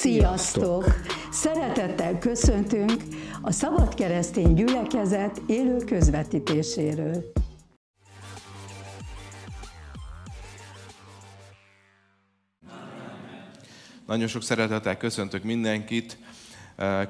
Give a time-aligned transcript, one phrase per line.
[0.00, 0.84] Sziasztok!
[1.30, 3.02] Szeretettel köszöntünk
[3.42, 7.32] a Szabad Keresztény Gyülekezet élő közvetítéséről.
[14.06, 16.18] Nagyon sok szeretettel köszöntök mindenkit.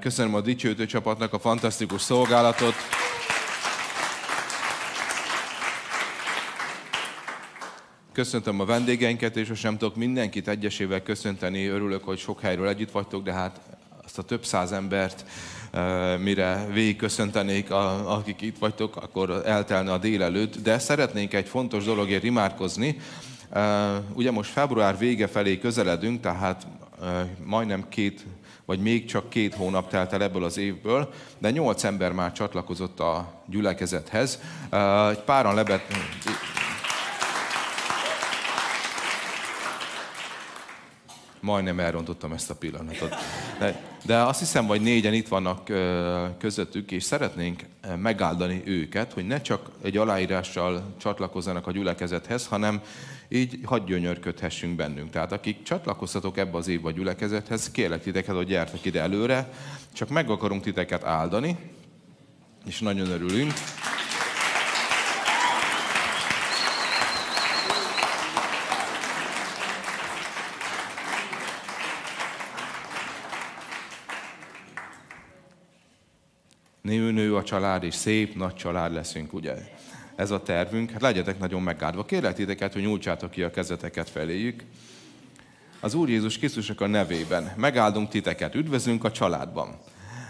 [0.00, 2.74] Köszönöm a dicsőítő csapatnak a fantasztikus szolgálatot.
[8.12, 11.66] Köszöntöm a vendégeinket, és most nem tudok mindenkit egyesével köszönteni.
[11.66, 13.60] Örülök, hogy sok helyről együtt vagytok, de hát
[14.04, 15.24] azt a több száz embert,
[16.18, 17.70] mire végig köszöntenék,
[18.04, 20.62] akik itt vagytok, akkor eltelne a délelőtt.
[20.62, 23.00] De szeretnénk egy fontos dologért imádkozni.
[24.14, 26.66] Ugye most február vége felé közeledünk, tehát
[27.44, 28.26] majdnem két,
[28.64, 33.00] vagy még csak két hónap telt el ebből az évből, de nyolc ember már csatlakozott
[33.00, 34.40] a gyülekezethez.
[35.10, 35.82] Egy páran lebet...
[41.40, 43.14] Majdnem elrontottam ezt a pillanatot.
[43.58, 45.72] De, de azt hiszem, hogy négyen itt vannak
[46.38, 47.62] közöttük, és szeretnénk
[47.96, 52.80] megáldani őket, hogy ne csak egy aláírással csatlakozzanak a gyülekezethez, hanem
[53.28, 55.10] így hadd gyönyörködhessünk bennünk.
[55.10, 59.52] Tehát akik csatlakoztatok ebbe az évbe a gyülekezethez, kérlek titeket, hogy gyertek ide előre,
[59.92, 61.56] csak meg akarunk titeket áldani,
[62.66, 63.52] és nagyon örülünk.
[76.82, 79.54] Nő-nő a család, és szép nagy család leszünk, ugye?
[80.16, 80.90] Ez a tervünk.
[80.90, 82.04] Hát legyetek nagyon megáldva.
[82.04, 84.64] Kérlek titeket, hogy nyújtsátok ki a kezeteket feléjük.
[85.80, 89.78] Az Úr Jézus Krisztusok a nevében megáldunk titeket, üdvözlünk a családban.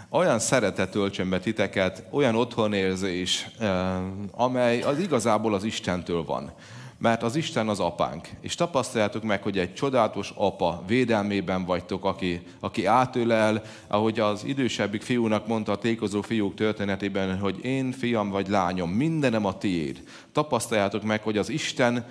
[0.09, 3.95] Olyan szeretet töltsön be titeket, olyan otthonérzés, eh,
[4.31, 6.53] amely az igazából az Istentől van
[7.01, 8.29] mert az Isten az apánk.
[8.41, 15.01] És tapasztaljátok meg, hogy egy csodálatos apa védelmében vagytok, aki, aki átölel, ahogy az idősebbik
[15.01, 20.03] fiúnak mondta a tékozó fiúk történetében, hogy én fiam vagy lányom, mindenem a tiéd.
[20.31, 22.05] Tapasztaljátok meg, hogy az Isten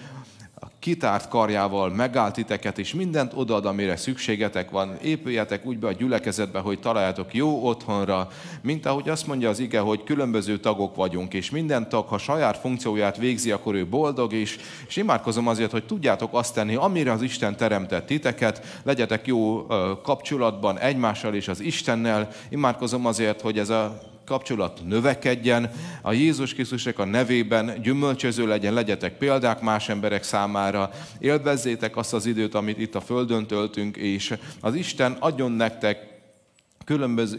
[0.81, 4.97] kitárt karjával megállt titeket, és mindent odaad, amire szükségetek van.
[5.03, 8.29] Épüljetek úgy be a gyülekezetbe, hogy találjátok jó otthonra,
[8.63, 12.59] mint ahogy azt mondja az ige, hogy különböző tagok vagyunk, és minden tag, ha saját
[12.59, 14.59] funkcióját végzi, akkor ő boldog is.
[14.89, 19.67] És imádkozom azért, hogy tudjátok azt tenni, amire az Isten teremtett titeket, legyetek jó
[20.03, 22.29] kapcsolatban egymással és az Istennel.
[22.49, 25.71] Imádkozom azért, hogy ez a kapcsolat növekedjen,
[26.03, 32.27] a Jézus Krisztusnak a nevében gyümölcsöző legyen, legyetek példák más emberek számára, élvezzétek azt az
[32.27, 36.10] időt, amit itt a Földön töltünk, és az Isten adjon nektek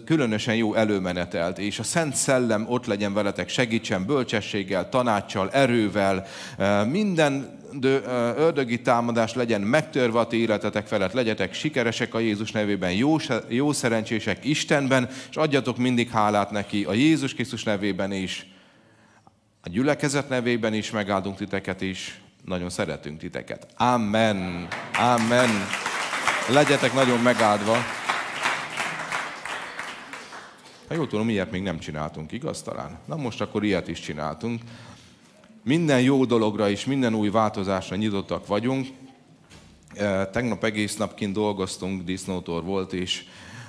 [0.05, 6.25] különösen jó előmenetelt, és a Szent Szellem ott legyen veletek, segítsen bölcsességgel, tanácssal, erővel,
[6.89, 7.59] minden
[8.37, 13.15] ördögi támadás legyen megtörve a ti életetek felett, legyetek sikeresek a Jézus nevében, jó,
[13.47, 18.45] jó szerencsések Istenben, és adjatok mindig hálát neki a Jézus Krisztus nevében is,
[19.63, 23.67] a gyülekezet nevében is megáldunk titeket is, nagyon szeretünk titeket.
[23.77, 24.67] Amen.
[24.97, 25.49] Amen.
[26.49, 27.77] Legyetek nagyon megáldva.
[30.91, 32.97] Ha jól tudom, ilyet még nem csináltunk, igaz talán?
[33.05, 34.61] Na most akkor ilyet is csináltunk.
[35.63, 38.87] Minden jó dologra és minden új változásra nyitottak vagyunk.
[39.95, 43.23] E, tegnap egész nap kint dolgoztunk, disznótor volt, és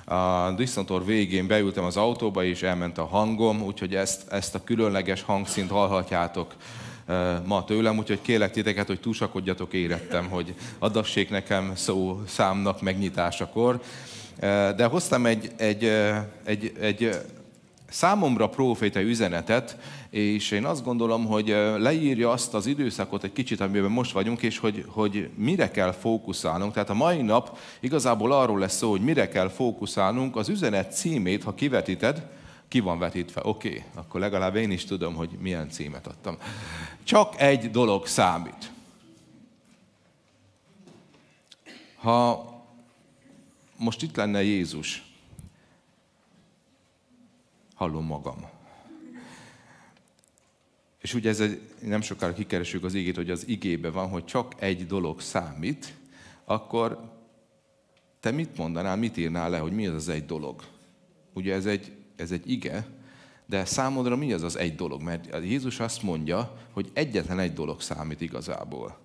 [0.05, 5.21] a disznótor végén beültem az autóba, és elment a hangom, úgyhogy ezt, ezt a különleges
[5.21, 6.55] hangszint hallhatjátok
[7.05, 13.81] e, ma tőlem, úgyhogy kérlek titeket, hogy túlsakodjatok érettem, hogy adassék nekem szó számnak megnyitásakor.
[14.75, 15.83] De hoztam egy, egy,
[16.43, 17.09] egy, egy
[17.89, 19.77] számomra proféta üzenetet,
[20.09, 24.57] és én azt gondolom, hogy leírja azt az időszakot egy kicsit, amiben most vagyunk, és
[24.57, 26.73] hogy, hogy mire kell fókuszálnunk.
[26.73, 30.35] Tehát a mai nap igazából arról lesz szó, hogy mire kell fókuszálnunk.
[30.35, 32.27] Az üzenet címét, ha kivetíted,
[32.67, 33.41] ki van vetítve.
[33.43, 36.37] Oké, okay, akkor legalább én is tudom, hogy milyen címet adtam.
[37.03, 38.71] Csak egy dolog számít.
[41.95, 42.52] Ha
[43.83, 45.03] most itt lenne Jézus,
[47.75, 48.49] hallom magam.
[51.01, 54.53] És ugye ez egy, nem sokára kikeresünk az igét, hogy az igébe van, hogy csak
[54.57, 55.93] egy dolog számít,
[56.45, 57.11] akkor
[58.19, 60.63] te mit mondanál, mit írnál le, hogy mi az az egy dolog?
[61.33, 62.87] Ugye ez egy, ez egy ige,
[63.45, 65.01] de számodra mi az az egy dolog?
[65.01, 68.97] Mert Jézus azt mondja, hogy egyetlen egy dolog számít igazából.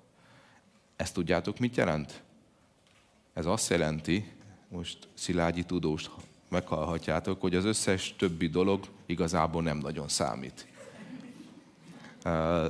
[0.97, 2.23] Ezt tudjátok, mit jelent?
[3.35, 4.38] Ez azt jelenti,
[4.69, 6.11] most Szilágyi tudóst
[6.49, 10.67] meghallhatjátok, hogy az összes többi dolog igazából nem nagyon számít.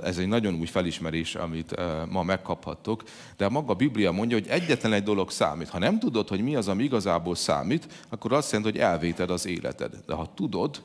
[0.03, 1.77] Ez egy nagyon új felismerés, amit
[2.09, 3.03] ma megkaphattok.
[3.37, 5.69] De maga a Biblia mondja, hogy egyetlen egy dolog számít.
[5.69, 9.47] Ha nem tudod, hogy mi az, ami igazából számít, akkor azt jelenti, hogy elvéted az
[9.47, 10.03] életed.
[10.07, 10.83] De ha tudod,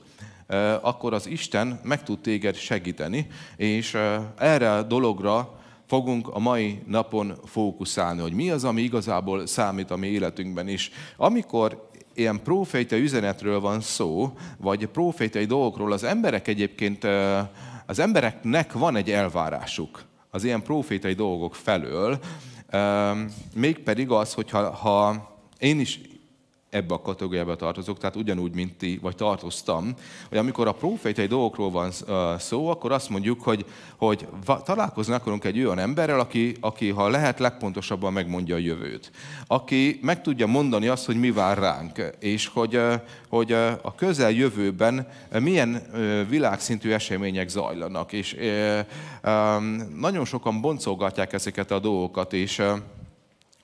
[0.82, 3.98] akkor az Isten meg tud téged segíteni, és
[4.38, 9.96] erre a dologra fogunk a mai napon fókuszálni, hogy mi az, ami igazából számít a
[9.96, 10.92] mi életünkben is.
[11.18, 17.08] Amikor ilyen profétai üzenetről van szó, vagy profétai dolgokról, az emberek egyébként,
[17.86, 22.20] az embereknek van egy elvárásuk az ilyen profétai dolgok felől,
[23.56, 26.00] mégpedig az, hogyha ha én is
[26.74, 29.94] ebbe a kategóriába tartozok, tehát ugyanúgy, mint ti, vagy tartoztam,
[30.30, 31.92] hogy amikor a profétai dolgokról van
[32.38, 33.66] szó, akkor azt mondjuk, hogy,
[33.98, 34.28] hogy
[34.64, 39.12] találkozni akarunk egy olyan emberrel, aki, aki, ha lehet, legpontosabban megmondja a jövőt.
[39.48, 42.80] Aki meg tudja mondani azt, hogy mi vár ránk, és hogy,
[43.30, 45.08] hogy a közeljövőben
[45.40, 45.82] milyen
[46.30, 48.12] világszintű események zajlanak.
[48.12, 48.36] És
[49.96, 52.62] nagyon sokan boncolgatják ezeket a dolgokat, és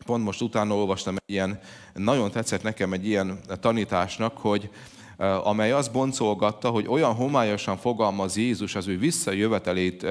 [0.05, 1.59] pont most utána olvastam egy ilyen,
[1.93, 4.69] nagyon tetszett nekem egy ilyen tanításnak, hogy
[5.43, 10.05] amely azt boncolgatta, hogy olyan homályosan fogalmaz Jézus az ő visszajövetelét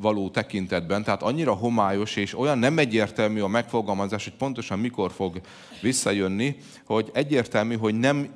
[0.00, 5.40] való tekintetben, tehát annyira homályos és olyan nem egyértelmű a megfogalmazás, hogy pontosan mikor fog
[5.80, 6.56] visszajönni,
[6.86, 8.28] hogy egyértelmű, hogy nem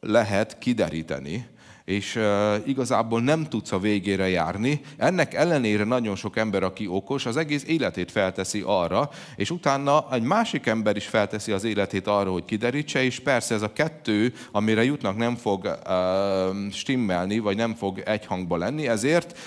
[0.00, 1.46] lehet kideríteni,
[1.84, 2.20] és
[2.66, 4.80] igazából nem tudsz a végére járni.
[4.96, 10.22] Ennek ellenére nagyon sok ember, aki okos, az egész életét felteszi arra, és utána egy
[10.22, 14.84] másik ember is felteszi az életét arra, hogy kiderítse, és persze ez a kettő, amire
[14.84, 15.78] jutnak, nem fog
[16.70, 19.38] stimmelni, vagy nem fog egyhangba lenni, ezért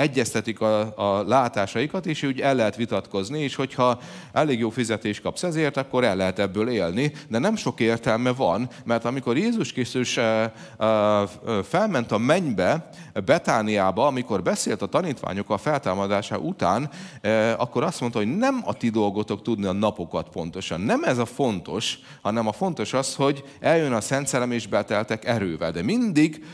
[0.00, 4.00] egyeztetik a, a látásaikat, és úgy el lehet vitatkozni, és hogyha
[4.32, 8.68] elég jó fizetést kapsz ezért, akkor el lehet ebből élni, de nem sok értelme van,
[8.84, 11.28] mert amikor Jézus Krisztus eh, eh,
[11.62, 12.88] felment a mennybe,
[13.24, 18.74] Betániába, amikor beszélt a tanítványok a feltámadása után, eh, akkor azt mondta, hogy nem a
[18.74, 20.80] ti dolgotok tudni a napokat pontosan.
[20.80, 25.24] Nem ez a fontos, hanem a fontos az, hogy eljön a Szent Szellem és beteltek
[25.24, 25.72] erővel.
[25.72, 26.44] De mindig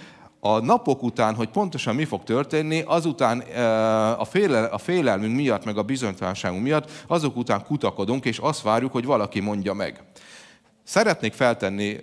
[0.55, 3.41] a napok után, hogy pontosan mi fog történni, azután
[4.19, 8.93] a, félel, a félelmünk miatt, meg a bizonytalanságunk miatt, azok után kutakodunk, és azt várjuk,
[8.93, 10.03] hogy valaki mondja meg.
[10.85, 11.97] Szeretnék feltenni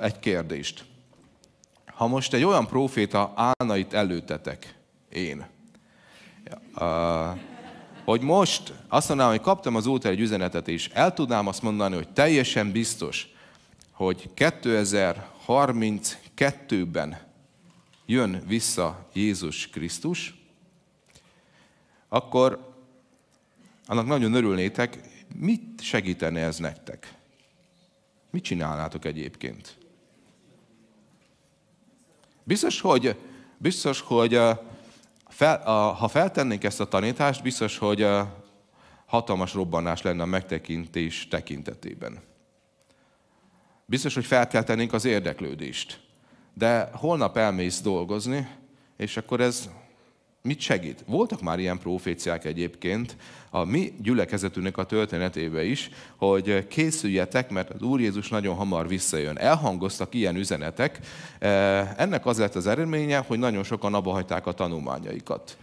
[0.00, 0.84] egy kérdést.
[1.86, 4.74] Ha most egy olyan proféta állna itt előtetek,
[5.08, 5.46] én,
[8.04, 11.94] hogy most azt mondanám, hogy kaptam az útra egy üzenetet, és el tudnám azt mondani,
[11.94, 13.28] hogy teljesen biztos,
[13.92, 17.31] hogy 2032-ben
[18.06, 20.34] jön vissza Jézus Krisztus,
[22.08, 22.74] akkor
[23.86, 24.98] annak nagyon örülnétek,
[25.34, 27.14] mit segítene ez nektek?
[28.30, 29.78] Mit csinálnátok egyébként?
[32.44, 33.16] Biztos, hogy,
[33.58, 34.40] biztos, hogy
[35.28, 38.44] fel, a, ha feltennénk ezt a tanítást, biztos, hogy a
[39.06, 42.20] hatalmas robbanás lenne a megtekintés tekintetében.
[43.84, 46.00] Biztos, hogy felkeltenénk az érdeklődést
[46.54, 48.48] de holnap elmész dolgozni,
[48.96, 49.70] és akkor ez
[50.42, 51.04] mit segít?
[51.06, 53.16] Voltak már ilyen proféciák egyébként
[53.50, 59.38] a mi gyülekezetünknek a történetébe is, hogy készüljetek, mert az Úr Jézus nagyon hamar visszajön.
[59.38, 60.98] Elhangoztak ilyen üzenetek.
[61.96, 65.56] Ennek az lett az eredménye, hogy nagyon sokan abba hagyták a tanulmányaikat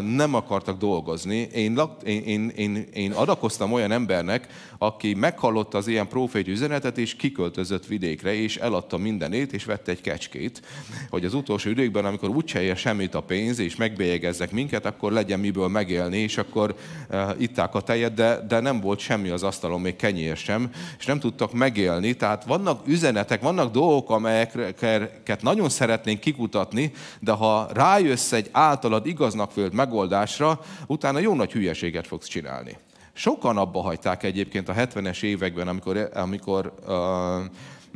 [0.00, 1.36] nem akartak dolgozni.
[1.36, 4.46] Én, én, én, én adakoztam olyan embernek,
[4.78, 10.00] aki meghallotta az ilyen profét üzenetet, és kiköltözött vidékre, és eladta mindenét, és vette egy
[10.00, 10.62] kecskét,
[11.10, 15.40] hogy az utolsó időkben, amikor úgyse ér semmit a pénz, és megbélyegezzek minket, akkor legyen
[15.40, 16.74] miből megélni, és akkor
[17.10, 21.06] uh, itták a tejet, de, de nem volt semmi az asztalon, még kenyér sem, és
[21.06, 22.14] nem tudtak megélni.
[22.14, 29.28] Tehát vannak üzenetek, vannak dolgok, amelyeket nagyon szeretnénk kikutatni, de ha rájössz egy általad igaz
[29.28, 32.76] igaznak föld megoldásra, utána jó nagy hülyeséget fogsz csinálni.
[33.12, 36.94] Sokan abba hagyták egyébként a 70-es években, amikor, amikor uh,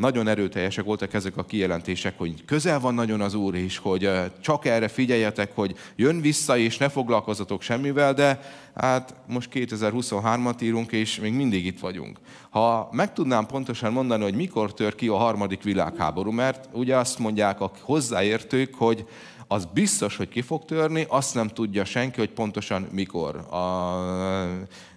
[0.02, 4.66] nagyon erőteljesek voltak ezek a kijelentések, hogy közel van nagyon az Úr, és hogy csak
[4.66, 8.40] erre figyeljetek, hogy jön vissza, és ne foglalkozatok semmivel, de
[8.74, 12.18] hát most 2023-at írunk, és még mindig itt vagyunk.
[12.50, 17.18] Ha meg tudnám pontosan mondani, hogy mikor tör ki a harmadik világháború, mert ugye azt
[17.18, 19.06] mondják a hozzáértők, hogy
[19.48, 23.36] az biztos, hogy ki fog törni, azt nem tudja senki, hogy pontosan mikor.
[23.36, 23.58] A,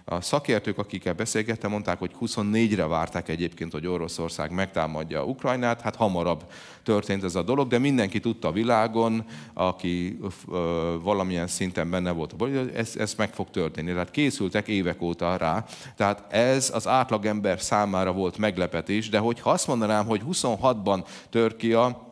[0.08, 6.44] a szakértők, akikkel beszélgettem, mondták, hogy 24-re várták egyébként, hogy Oroszország megtámadja Ukrajnát, hát hamarabb
[6.82, 10.18] történt ez a dolog, de mindenki tudta a világon, aki
[10.52, 13.92] ö, valamilyen szinten benne volt, hogy ez, ez meg fog történni.
[13.92, 15.64] Tehát készültek évek óta rá.
[15.96, 21.72] Tehát ez az átlagember számára volt meglepetés, de hogyha azt mondanám, hogy 26-ban tör ki
[21.72, 22.05] a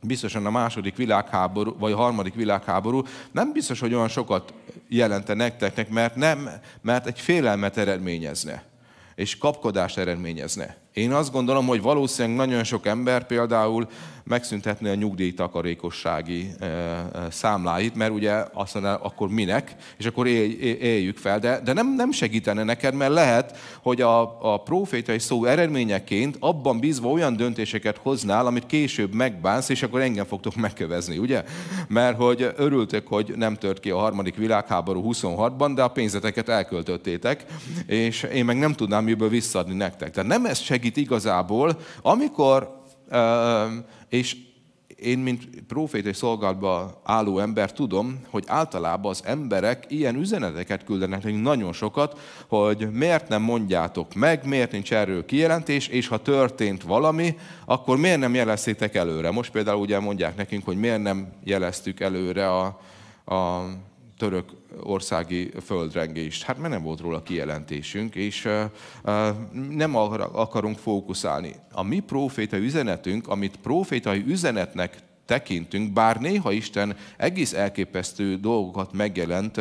[0.00, 3.02] biztosan a második világháború, vagy a harmadik világháború
[3.32, 4.54] nem biztos, hogy olyan sokat
[4.88, 6.50] jelente nektek, mert, nem,
[6.80, 8.62] mert egy félelmet eredményezne,
[9.14, 10.76] és kapkodást eredményezne.
[10.98, 13.88] Én azt gondolom, hogy valószínűleg nagyon sok ember például
[14.28, 16.50] megszüntetni a nyugdíjtakarékossági
[17.30, 21.38] számláit, mert ugye azt mondja, akkor minek, és akkor éljük fel.
[21.38, 26.78] De, de nem, nem segítene neked, mert lehet, hogy a, a profétai szó eredményeként abban
[26.78, 31.44] bízva olyan döntéseket hoznál, amit később megbánsz, és akkor engem fogtok megkövezni, ugye?
[31.88, 37.44] Mert hogy örültök, hogy nem tört ki a harmadik világháború 26-ban, de a pénzeteket elköltöttétek,
[37.86, 40.10] és én meg nem tudnám miből visszaadni nektek.
[40.10, 42.82] Tehát nem ez segít igazából, amikor
[44.08, 44.36] és
[45.00, 51.42] én, mint profétai szolgálatban álló ember tudom, hogy általában az emberek ilyen üzeneteket küldenek nekünk
[51.42, 57.36] nagyon sokat, hogy miért nem mondjátok meg, miért nincs erről kijelentés, és ha történt valami,
[57.64, 59.30] akkor miért nem jeleztétek előre.
[59.30, 62.64] Most például ugye mondják nekünk, hogy miért nem jeleztük előre a,
[63.34, 63.64] a
[64.18, 64.50] török
[64.82, 66.42] országi földrengést.
[66.42, 68.48] Hát mert nem volt róla kijelentésünk, és
[69.70, 69.96] nem
[70.32, 71.54] akarunk fókuszálni.
[71.72, 74.96] A mi profétai üzenetünk, amit profétai üzenetnek
[75.28, 79.60] tekintünk, bár néha Isten egész elképesztő dolgokat megjelent,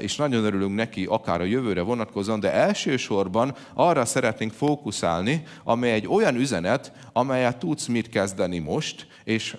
[0.00, 6.06] és nagyon örülünk neki, akár a jövőre vonatkozóan, de elsősorban arra szeretnénk fókuszálni, amely egy
[6.08, 9.56] olyan üzenet, amelyet tudsz mit kezdeni most, és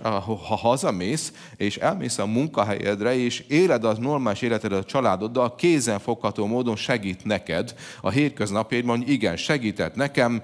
[0.48, 6.76] ha hazamész, és elmész a munkahelyedre, és éled az normális életedet a családoddal, kézenfogható módon
[6.76, 7.76] segít neked.
[8.02, 10.42] A hétköznapjaidban, hogy igen, segített nekem,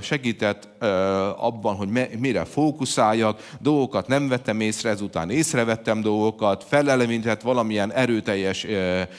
[0.00, 0.82] segített
[1.36, 8.66] abban, hogy mire fókuszáljak, dolgokat nem vettem észre, ezután észrevettem dolgokat, felelevinített valamilyen erőteljes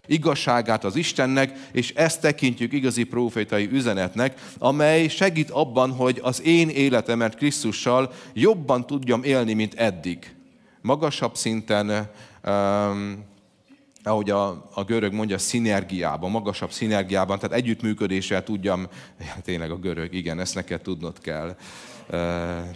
[0.08, 6.70] igazságát az Istennek, és ezt tekintjük igazi profétai üzenetnek, amely segít abban, hogy az én
[6.70, 10.36] életemet Krisztussal jobban tudjam élni, mint eddig.
[10.82, 12.10] Magasabb szinten,
[12.46, 13.26] um,
[14.04, 18.88] ahogy a, a görög mondja, szinergiában, magasabb szinergiában, tehát együttműködéssel tudjam,
[19.20, 21.56] ja, tényleg a görög, igen, ezt neked tudnod kell.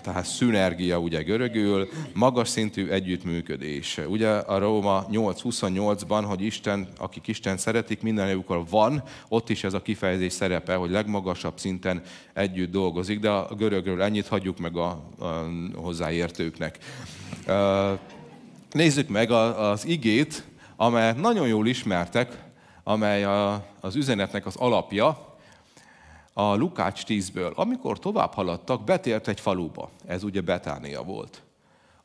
[0.01, 3.99] Tehát szünergia ugye görögül, magas szintű együttműködés.
[4.07, 9.81] Ugye a Róma 8.28-ban, hogy Isten, akik Isten szeretik, minden van, ott is ez a
[9.81, 12.01] kifejezés szerepe, hogy legmagasabb szinten
[12.33, 15.45] együtt dolgozik, de a görögről ennyit hagyjuk meg a, a
[15.75, 16.77] hozzáértőknek.
[18.71, 20.43] Nézzük meg az igét,
[20.75, 22.43] amelyet nagyon jól ismertek,
[22.83, 25.28] amely a, az üzenetnek az alapja,
[26.39, 27.55] a Lukács 10-ből.
[27.55, 31.43] Amikor tovább haladtak, betért egy faluba, ez ugye Betánia volt,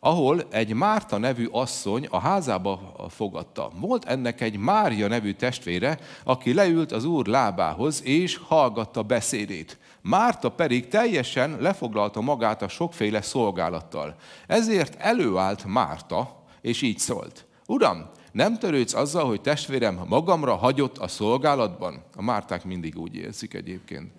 [0.00, 3.70] ahol egy Márta nevű asszony a házába fogadta.
[3.80, 9.78] Volt ennek egy Mária nevű testvére, aki leült az úr lábához, és hallgatta beszédét.
[10.00, 14.14] Márta pedig teljesen lefoglalta magát a sokféle szolgálattal.
[14.46, 17.46] Ezért előállt Márta, és így szólt.
[17.66, 22.02] Uram, nem törődsz azzal, hogy testvérem magamra hagyott a szolgálatban?
[22.16, 24.10] A Márták mindig úgy érzik egyébként.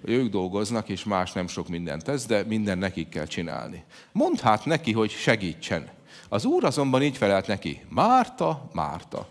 [0.00, 3.84] Hogy ők dolgoznak, és más nem sok mindent tesz, de minden nekik kell csinálni.
[4.12, 5.88] Mondd hát neki, hogy segítsen.
[6.28, 9.28] Az úr azonban így felelt neki, Márta, Márta,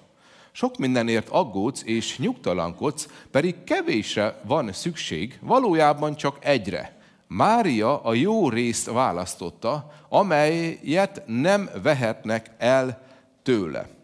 [0.51, 6.97] sok mindenért aggódsz és nyugtalankodsz, pedig kevésre van szükség, valójában csak egyre.
[7.27, 13.01] Mária a jó részt választotta, amelyet nem vehetnek el
[13.43, 13.99] tőle.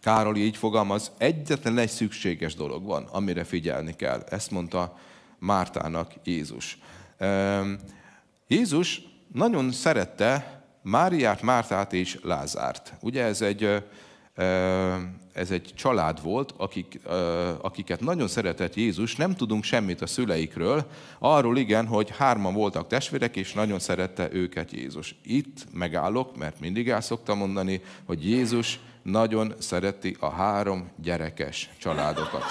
[0.00, 4.20] Károl így fogalmaz, egyetlen egy szükséges dolog van, amire figyelni kell.
[4.30, 4.98] Ezt mondta
[5.38, 6.78] Mártának Jézus.
[8.48, 9.02] Jézus
[9.32, 12.94] nagyon szerette Máriát, Mártát és Lázárt.
[13.00, 13.84] Ugye ez egy,
[15.32, 17.00] ez egy család volt, akik,
[17.60, 20.86] akiket nagyon szeretett Jézus, nem tudunk semmit a szüleikről,
[21.18, 25.14] arról igen, hogy hárman voltak testvérek, és nagyon szerette őket Jézus.
[25.24, 32.44] Itt megállok, mert mindig el szoktam mondani, hogy Jézus nagyon szereti a három gyerekes családokat.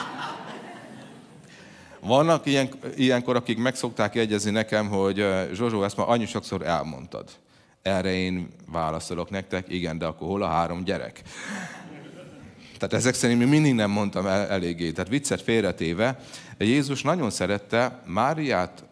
[2.00, 7.30] Vannak ilyen, ilyenkor, akik meg szokták jegyezni nekem, hogy Zsozsó, ezt már annyi sokszor elmondtad.
[7.82, 11.22] Erre én válaszolok nektek, igen, de akkor hol a három gyerek?
[12.78, 14.92] Tehát ezek szerint mi mindig nem mondtam el, eléggé.
[14.92, 16.20] Tehát viccet félretéve,
[16.66, 18.84] Jézus nagyon szerette Máriát,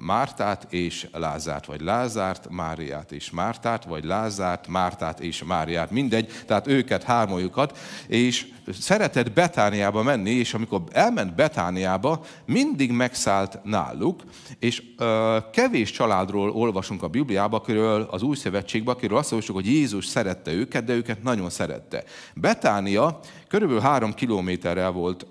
[0.00, 6.66] Mártát és Lázárt, vagy Lázárt, Máriát és Mártát, vagy Lázárt, Mártát és Máriát, mindegy, tehát
[6.66, 14.22] őket, hármójukat, és szeretett Betániába menni, és amikor elment Betániába, mindig megszállt náluk,
[14.58, 19.66] és ö, kevés családról olvasunk a Bibliába, akiről az Új Szövetségben, akiről azt olvasjuk, hogy
[19.66, 22.04] Jézus szerette őket, de őket nagyon szerette.
[22.34, 25.26] Betánia körülbelül három kilométerrel volt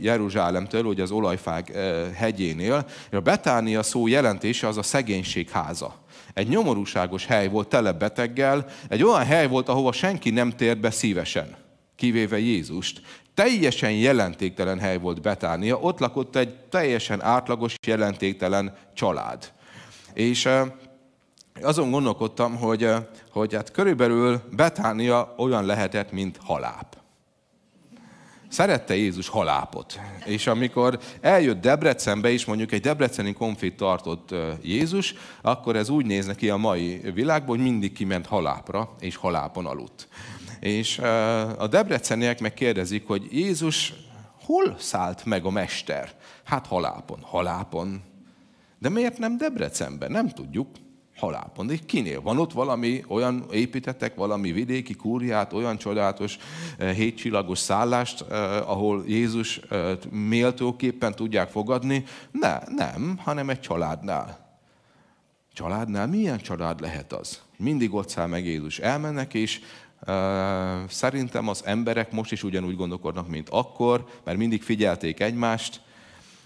[0.00, 1.72] Jeruzsálemtől, ugye az olajfák
[2.14, 2.86] hegyénél.
[3.12, 5.94] A Betánia szó jelentése az a szegénység háza.
[6.34, 10.90] Egy nyomorúságos hely volt tele beteggel, egy olyan hely volt, ahova senki nem tért be
[10.90, 11.56] szívesen,
[11.96, 13.00] kivéve Jézust.
[13.34, 19.52] Teljesen jelentéktelen hely volt Betánia, ott lakott egy teljesen átlagos, jelentéktelen család.
[20.12, 20.48] És
[21.62, 22.90] azon gondolkodtam, hogy,
[23.30, 26.97] hogy hát körülbelül Betánia olyan lehetett, mint haláp.
[28.48, 30.00] Szerette Jézus halápot.
[30.24, 36.26] És amikor eljött Debrecenbe is, mondjuk egy debreceni konfit tartott Jézus, akkor ez úgy néz
[36.26, 40.08] neki a mai világban, hogy mindig kiment halápra, és halápon aludt.
[40.60, 40.98] És
[41.58, 43.94] a debreceniek megkérdezik, hogy Jézus
[44.44, 46.12] hol szállt meg a mester?
[46.44, 47.18] Hát halápon.
[47.22, 48.02] Halápon.
[48.78, 50.10] De miért nem Debrecenben?
[50.10, 50.68] Nem tudjuk
[51.18, 51.66] halápon.
[51.66, 52.20] De kinél?
[52.20, 56.38] Van ott valami, olyan építettek valami vidéki kúriát, olyan csodálatos
[56.78, 62.04] eh, hétcsillagos szállást, eh, ahol Jézus eh, méltóképpen tudják fogadni?
[62.30, 64.46] Ne, nem, hanem egy családnál.
[65.52, 67.40] Családnál milyen család lehet az?
[67.56, 68.78] Mindig ott száll meg Jézus.
[68.78, 69.60] Elmennek, és
[70.88, 75.80] szerintem az emberek most is ugyanúgy gondolkodnak, mint akkor, mert mindig figyelték egymást,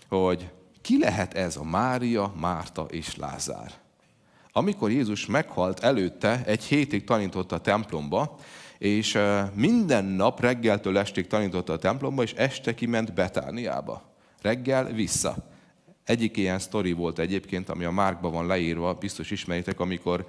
[0.09, 0.51] hogy
[0.83, 3.82] ki lehet ez a Mária, Márta és Lázár.
[4.53, 8.37] Amikor Jézus meghalt előtte, egy hétig tanította a templomba,
[8.79, 9.19] és
[9.55, 14.03] minden nap reggeltől estig tanította a templomba, és este kiment Betániába.
[14.43, 15.37] Reggel vissza.
[16.05, 20.27] Egyik ilyen sztori volt egyébként, ami a Márkban van leírva, biztos ismeritek, amikor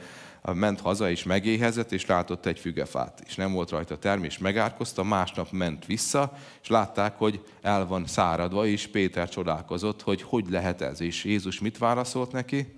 [0.54, 5.52] ment haza és megéhezett, és látott egy fügefát, és nem volt rajta termés, megárkozta, másnap
[5.52, 11.02] ment vissza, és látták, hogy el van száradva, és Péter csodálkozott, hogy hogy lehet ez,
[11.02, 12.74] és Jézus mit válaszolt neki?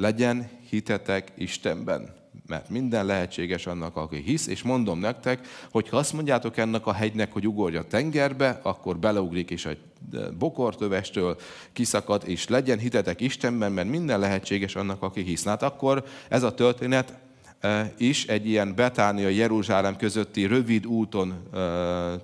[0.00, 2.16] Legyen hitetek Istenben.
[2.46, 6.92] Mert minden lehetséges annak, aki hisz, és mondom nektek, hogy ha azt mondjátok ennek a
[6.92, 9.70] hegynek, hogy ugorja a tengerbe, akkor beleugrik, és a
[10.38, 11.36] bokortövestől
[11.72, 15.44] kiszakad, és legyen hitetek Istenben, mert minden lehetséges annak, aki hisz.
[15.44, 17.14] Hát akkor ez a történet
[17.60, 21.58] e, is egy ilyen Betánia-Jeruzsálem közötti rövid úton e,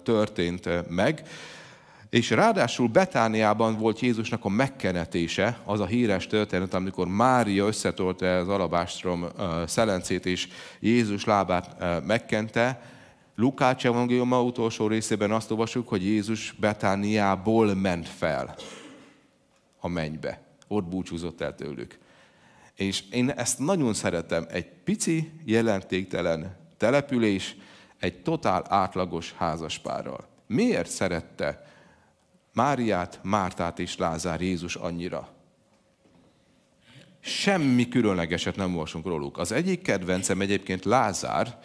[0.03, 1.23] történt e, meg,
[2.15, 8.49] és ráadásul Betániában volt Jézusnak a megkenetése, az a híres történet, amikor Mária összetolta az
[8.49, 9.27] alabástrom
[9.67, 10.49] szelencét, és
[10.81, 12.83] Jézus lábát megkente.
[13.37, 18.55] Lukács evangéliuma utolsó részében azt olvasjuk, hogy Jézus Betániából ment fel
[19.81, 20.43] a mennybe.
[20.69, 21.99] Ott búcsúzott el tőlük.
[22.75, 24.47] És én ezt nagyon szeretem.
[24.51, 27.57] Egy pici, jelentéktelen település,
[27.99, 30.29] egy totál átlagos házaspárral.
[30.47, 31.73] Miért szerette
[32.55, 35.29] Máriát, Mártát és Lázár Jézus annyira.
[37.21, 39.39] Semmi különlegeset nem olvasunk róluk.
[39.39, 41.59] Az egyik kedvencem egyébként Lázár,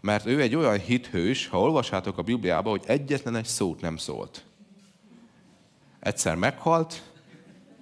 [0.00, 4.44] mert ő egy olyan hithős, ha olvassátok a Bibliába, hogy egyetlen egy szót nem szólt.
[6.00, 7.02] Egyszer meghalt,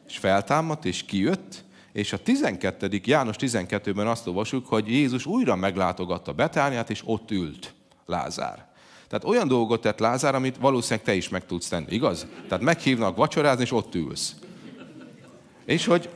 [0.06, 3.00] és feltámadt, és kijött, és a 12.
[3.04, 7.74] János 12-ben azt olvasjuk, hogy Jézus újra meglátogatta Betániát, és ott ült
[8.06, 8.72] Lázár.
[9.14, 12.26] Tehát olyan dolgot tett Lázár, amit valószínűleg te is meg tudsz tenni, igaz?
[12.48, 14.34] Tehát meghívnak vacsorázni, és ott ülsz.
[15.64, 16.08] És hogy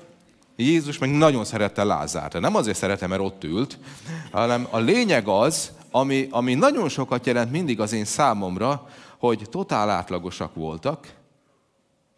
[0.57, 2.31] Jézus meg nagyon szerette Lázár.
[2.31, 3.79] De nem azért szeretem, mert ott ült,
[4.31, 9.91] hanem a lényeg az, ami, ami nagyon sokat jelent mindig az én számomra, hogy totál
[9.91, 11.15] átlagosak voltak,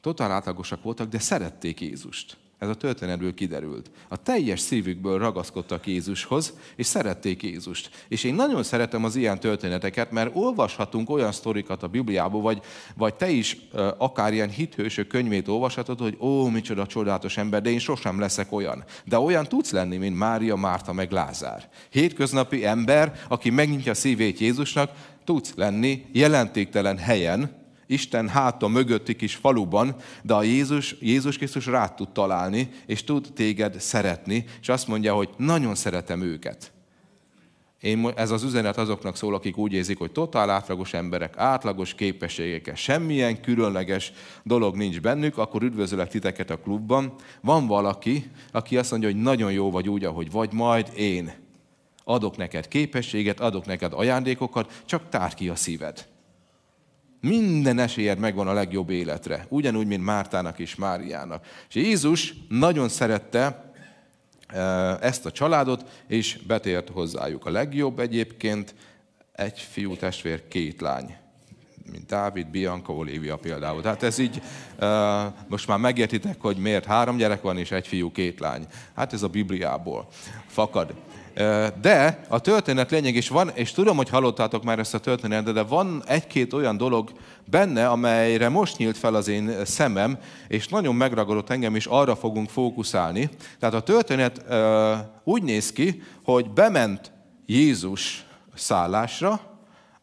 [0.00, 2.36] totál átlagosak voltak, de szerették Jézust.
[2.60, 3.90] Ez a történetből kiderült.
[4.08, 7.90] A teljes szívükből ragaszkodtak Jézushoz, és szerették Jézust.
[8.08, 12.62] És én nagyon szeretem az ilyen történeteket, mert olvashatunk olyan sztorikat a Bibliából, vagy,
[12.96, 13.56] vagy te is
[13.98, 18.84] akár ilyen hithősök könyvét olvashatod, hogy ó, micsoda csodálatos ember, de én sosem leszek olyan.
[19.04, 21.68] De olyan tudsz lenni, mint Mária, Márta, meg Lázár.
[21.90, 24.90] Hétköznapi ember, aki megnyitja a szívét Jézusnak,
[25.24, 27.59] tudsz lenni jelentéktelen helyen,
[27.90, 33.28] Isten háta mögötti kis faluban, de a Jézus, Jézus Krisztus rád tud találni, és tud
[33.34, 36.72] téged szeretni, és azt mondja, hogy nagyon szeretem őket.
[37.80, 42.74] Én, ez az üzenet azoknak szól, akik úgy érzik, hogy totál átlagos emberek, átlagos képességekkel,
[42.74, 47.14] semmilyen különleges dolog nincs bennük, akkor üdvözöllek titeket a klubban.
[47.40, 51.32] Van valaki, aki azt mondja, hogy nagyon jó vagy úgy, ahogy vagy, majd én
[52.04, 56.06] adok neked képességet, adok neked ajándékokat, csak tárd ki a szíved.
[57.20, 59.46] Minden esélyed megvan a legjobb életre.
[59.48, 61.46] Ugyanúgy, mint Mártának és Máriának.
[61.68, 63.72] És Jézus nagyon szerette
[64.46, 64.60] e,
[65.00, 67.46] ezt a családot, és betért hozzájuk.
[67.46, 68.74] A legjobb egyébként
[69.32, 71.14] egy fiú testvér, két lány
[71.90, 73.82] mint Dávid, Bianca, Olivia például.
[73.82, 74.42] Tehát ez így,
[74.78, 74.86] e,
[75.48, 78.66] most már megértitek, hogy miért három gyerek van, és egy fiú, két lány.
[78.94, 80.08] Hát ez a Bibliából
[80.46, 80.94] fakad.
[81.80, 85.62] De a történet lényeg is van, és tudom, hogy hallottátok már ezt a történetet, de
[85.62, 87.12] van egy-két olyan dolog
[87.44, 92.48] benne, amelyre most nyílt fel az én szemem, és nagyon megragadott engem, és arra fogunk
[92.48, 93.28] fókuszálni.
[93.58, 94.44] Tehát a történet
[95.24, 97.12] úgy néz ki, hogy bement
[97.46, 99.40] Jézus szállásra,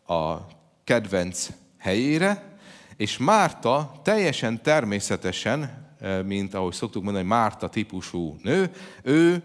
[0.08, 0.38] a
[0.84, 2.58] kedvenc helyére,
[2.98, 5.86] és Márta teljesen természetesen,
[6.26, 8.72] mint ahogy szoktuk mondani, Márta típusú nő,
[9.04, 9.44] ő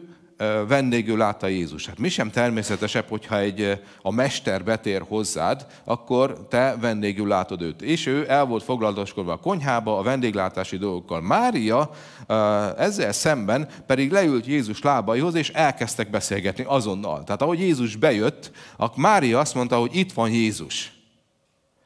[0.68, 1.86] vendégül látta Jézus.
[1.86, 7.82] Hát mi sem természetesebb, hogyha egy, a mester betér hozzád, akkor te vendégül látod őt.
[7.82, 11.20] És ő el volt foglalatoskodva a konyhába a vendéglátási dolgokkal.
[11.20, 11.90] Mária
[12.78, 17.24] ezzel szemben pedig leült Jézus lábaihoz, és elkezdtek beszélgetni azonnal.
[17.24, 18.50] Tehát ahogy Jézus bejött,
[18.96, 20.92] Mária azt mondta, hogy itt van Jézus.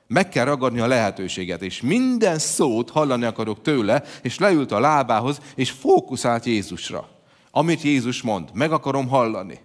[0.07, 5.40] Meg kell ragadni a lehetőséget, és minden szót hallani akarok tőle, és leült a lábához,
[5.55, 7.14] és fókuszált Jézusra
[7.57, 8.49] amit Jézus mond.
[8.53, 9.59] Meg akarom hallani.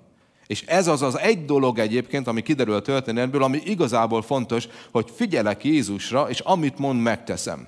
[0.48, 5.12] És ez az az egy dolog egyébként, ami kiderül a történetből, ami igazából fontos, hogy
[5.16, 7.68] figyelek Jézusra, és amit mond, megteszem.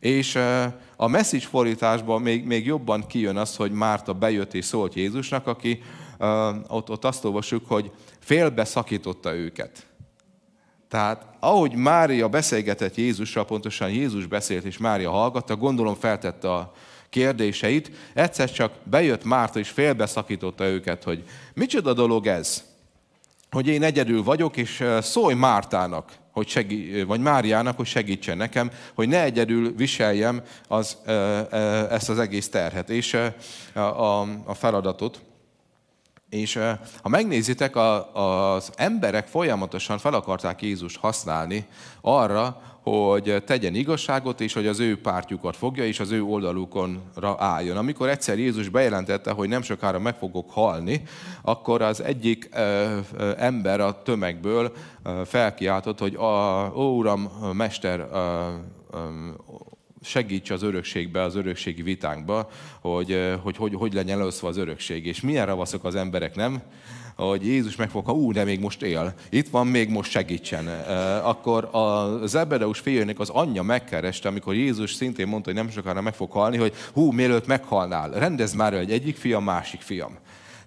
[0.00, 0.38] És
[0.96, 5.82] a message fordításban még, még jobban kijön az, hogy Márta bejött és szólt Jézusnak, aki
[6.68, 9.86] ott, ott azt olvasjuk, hogy félbe szakította őket.
[10.88, 16.72] Tehát ahogy Mária beszélgetett Jézusra, pontosan Jézus beszélt, és Mária hallgatta, gondolom feltette a,
[17.12, 22.64] kérdéseit, egyszer csak bejött Márta és félbeszakította őket, hogy micsoda dolog ez,
[23.50, 29.08] hogy én egyedül vagyok, és szólj Mártának, hogy segí- vagy Máriának, hogy segítsen nekem, hogy
[29.08, 30.96] ne egyedül viseljem az,
[31.90, 33.18] ezt az egész terhet és
[33.74, 35.20] a, a feladatot.
[36.28, 36.58] És
[37.02, 37.76] ha megnézitek,
[38.12, 41.66] az emberek folyamatosan fel akarták Jézust használni
[42.00, 47.76] arra, hogy tegyen igazságot, és hogy az ő pártjukat fogja, és az ő oldalukonra álljon.
[47.76, 51.02] Amikor egyszer Jézus bejelentette, hogy nem sokára meg fogok halni,
[51.42, 52.48] akkor az egyik
[53.36, 54.72] ember a tömegből
[55.24, 58.08] felkiáltott, hogy ó, Uram, Mester,
[60.02, 62.48] segíts az örökségbe, az örökségi vitánkba,
[62.80, 65.06] hogy hogy, hogy, hogy legyen eloszva az örökség.
[65.06, 66.62] És milyen ravaszok az emberek, nem?
[67.16, 70.66] Hogy Jézus megfogta, ú, de még most él, itt van, még most segítsen.
[71.22, 76.14] Akkor a Zebedeus félőnek az anyja megkereste, amikor Jézus szintén mondta, hogy nem sokára meg
[76.14, 80.18] fog halni, hogy hú, mielőtt meghalnál, rendezd már egy egyik fiam, másik fiam.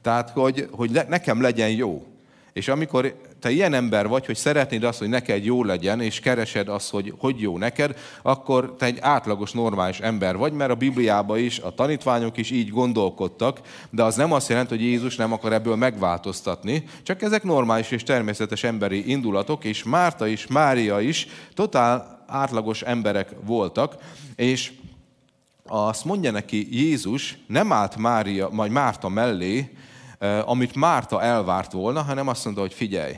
[0.01, 2.05] Tehát, hogy, hogy nekem legyen jó.
[2.53, 6.67] És amikor te ilyen ember vagy, hogy szeretnéd azt, hogy neked jó legyen, és keresed
[6.67, 11.37] azt, hogy hogy jó neked, akkor te egy átlagos, normális ember vagy, mert a Bibliában
[11.37, 15.53] is, a tanítványok is így gondolkodtak, de az nem azt jelenti, hogy Jézus nem akar
[15.53, 22.23] ebből megváltoztatni, csak ezek normális és természetes emberi indulatok, és Márta is, Mária is totál
[22.27, 23.95] átlagos emberek voltak,
[24.35, 24.71] és
[25.67, 29.75] azt mondja neki Jézus, nem állt Mária, majd Márta mellé,
[30.45, 33.13] amit Márta elvárt volna, hanem azt mondta, hogy figyelj,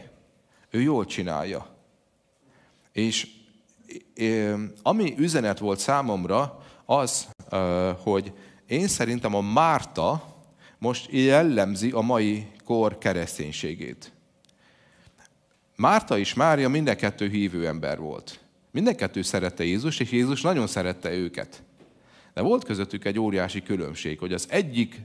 [0.78, 1.76] ő jól csinálja.
[2.92, 3.28] És
[4.82, 7.28] ami üzenet volt számomra, az,
[8.04, 8.34] hogy
[8.68, 10.36] én szerintem a Márta
[10.80, 14.12] most jellemzi a mai kor kereszténységét.
[15.76, 18.40] Márta és Mária minden kettő hívő ember volt.
[18.72, 21.64] Minden kettő szerette Jézus, és Jézus nagyon szerette őket.
[22.34, 25.02] De volt közöttük egy óriási különbség, hogy az egyik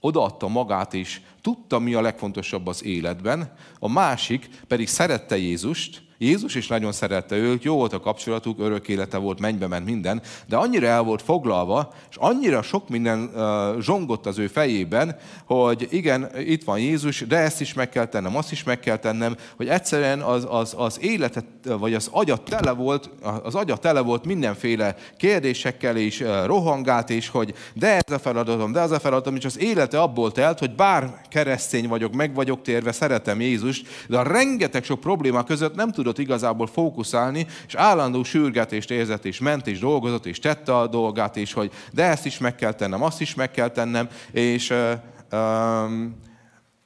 [0.00, 6.54] odaadta magát, és tudta, mi a legfontosabb az életben, a másik pedig szerette Jézust, Jézus
[6.54, 10.56] is nagyon szerette őt, jó volt a kapcsolatuk, örök élete volt, mennybe ment minden, de
[10.56, 16.30] annyira el volt foglalva, és annyira sok minden uh, zsongott az ő fejében, hogy igen,
[16.38, 19.68] itt van Jézus, de ezt is meg kell tennem, azt is meg kell tennem, hogy
[19.68, 23.10] egyszerűen az, az, az életet, vagy az agya tele volt,
[23.42, 28.72] az agya tele volt mindenféle kérdésekkel, és uh, rohangált, és hogy de ez a feladatom,
[28.72, 32.62] de az a feladatom, és az élete abból telt, hogy bár keresztény vagyok, meg vagyok
[32.62, 37.74] térve, szeretem Jézust, de a rengeteg sok probléma között nem tud tudott igazából fókuszálni, és
[37.74, 42.26] állandó sürgetést érzett, és ment, és dolgozott, és tette a dolgát, és hogy de ezt
[42.26, 44.92] is meg kell tennem, azt is meg kell tennem, és uh,
[45.40, 46.16] um,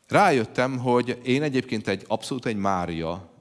[0.09, 3.32] rájöttem, hogy én egyébként egy abszolút egy Mária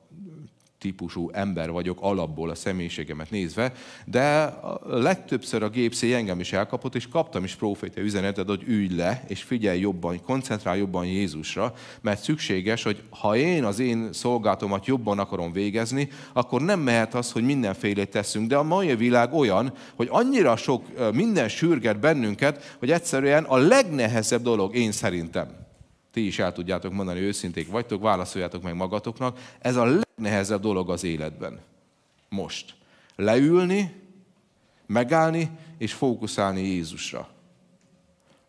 [0.81, 3.71] típusú ember vagyok alapból a személyiségemet nézve,
[4.05, 4.53] de
[4.85, 9.43] legtöbbször a gépszé engem is elkapott, és kaptam is proféta üzenetet, hogy ülj le, és
[9.43, 15.51] figyelj jobban, koncentrálj jobban Jézusra, mert szükséges, hogy ha én az én szolgálatomat jobban akarom
[15.51, 18.47] végezni, akkor nem mehet az, hogy mindenfélét teszünk.
[18.47, 24.41] De a mai világ olyan, hogy annyira sok minden sürget bennünket, hogy egyszerűen a legnehezebb
[24.41, 25.60] dolog én szerintem
[26.11, 29.39] ti is el tudjátok mondani, őszinték vagytok, válaszoljátok meg magatoknak.
[29.59, 31.59] Ez a legnehezebb dolog az életben.
[32.29, 32.75] Most.
[33.15, 34.01] Leülni,
[34.85, 37.27] megállni és fókuszálni Jézusra.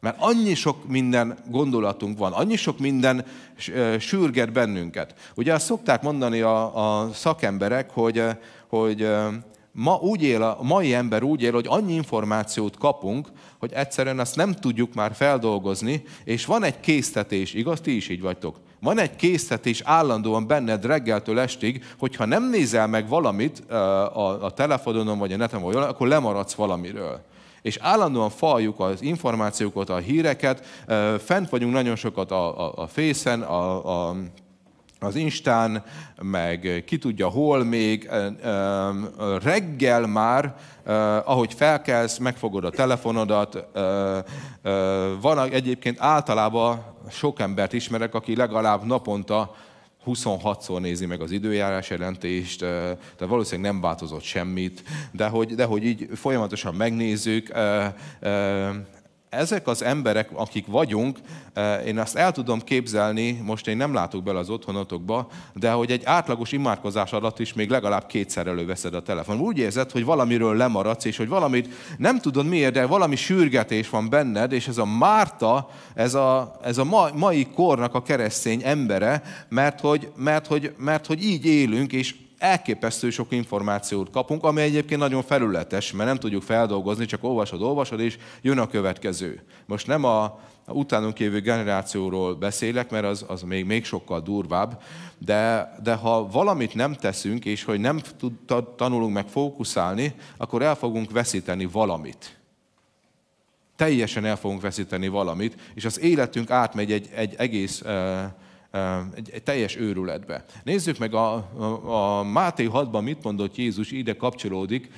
[0.01, 3.27] Mert annyi sok minden gondolatunk van, annyi sok minden
[3.98, 5.14] sürget bennünket.
[5.35, 8.22] Ugye azt szokták mondani a, a szakemberek, hogy,
[8.66, 9.09] hogy
[9.72, 14.37] ma úgy él, a mai ember úgy él, hogy annyi információt kapunk, hogy egyszerűen azt
[14.37, 18.56] nem tudjuk már feldolgozni, és van egy késztetés, igaz, ti is így vagytok?
[18.80, 25.18] Van egy késztetés állandóan benned reggeltől estig, hogyha nem nézel meg valamit a, a telefonon
[25.18, 27.20] vagy a neten, vagy akkor lemaradsz valamiről
[27.62, 30.66] és állandóan faljuk az információkat, a híreket,
[31.18, 34.16] fent vagyunk nagyon sokat a, a, a Face-en, a, a
[35.02, 35.84] az Instán,
[36.22, 38.10] meg ki tudja hol még,
[39.42, 40.54] reggel már,
[41.24, 43.66] ahogy felkelsz, megfogod a telefonodat,
[45.20, 49.54] van egyébként általában sok embert ismerek, aki legalább naponta
[50.06, 52.96] 26-szor nézi meg az időjárás jelentést, tehát
[53.28, 57.52] valószínűleg nem változott semmit, de hogy, de hogy így folyamatosan megnézzük,
[59.33, 61.18] ezek az emberek, akik vagyunk,
[61.53, 65.90] eh, én azt el tudom képzelni, most én nem látok bele az otthonotokba, de hogy
[65.90, 69.40] egy átlagos imádkozás alatt is még legalább kétszer előveszed a telefon.
[69.40, 71.68] Úgy érzed, hogy valamiről lemaradsz, és hogy valamit
[71.99, 76.79] nem tudod miért, de valami sürgetés van benned, és ez a Márta, ez a, ez
[76.79, 82.14] a mai kornak a keresztény embere, mert hogy, mert, hogy, mert hogy így élünk, és
[82.42, 88.00] elképesztő sok információt kapunk, ami egyébként nagyon felületes, mert nem tudjuk feldolgozni, csak olvasod, olvasod,
[88.00, 89.42] és jön a következő.
[89.66, 90.22] Most nem a,
[90.66, 94.83] a utánunk jövő generációról beszélek, mert az, az még, még sokkal durvább,
[95.18, 98.33] de, de ha valamit nem teszünk, és hogy nem tud,
[98.76, 102.40] tanulunk meg fókuszálni, akkor el fogunk veszíteni valamit.
[103.76, 108.22] Teljesen el fogunk veszíteni valamit, és az életünk átmegy egy, egy egész uh,
[109.14, 110.44] egy, egy teljes őrületbe.
[110.64, 114.90] Nézzük meg a, a, a Máté 6-ban mit mondott Jézus, ide kapcsolódik,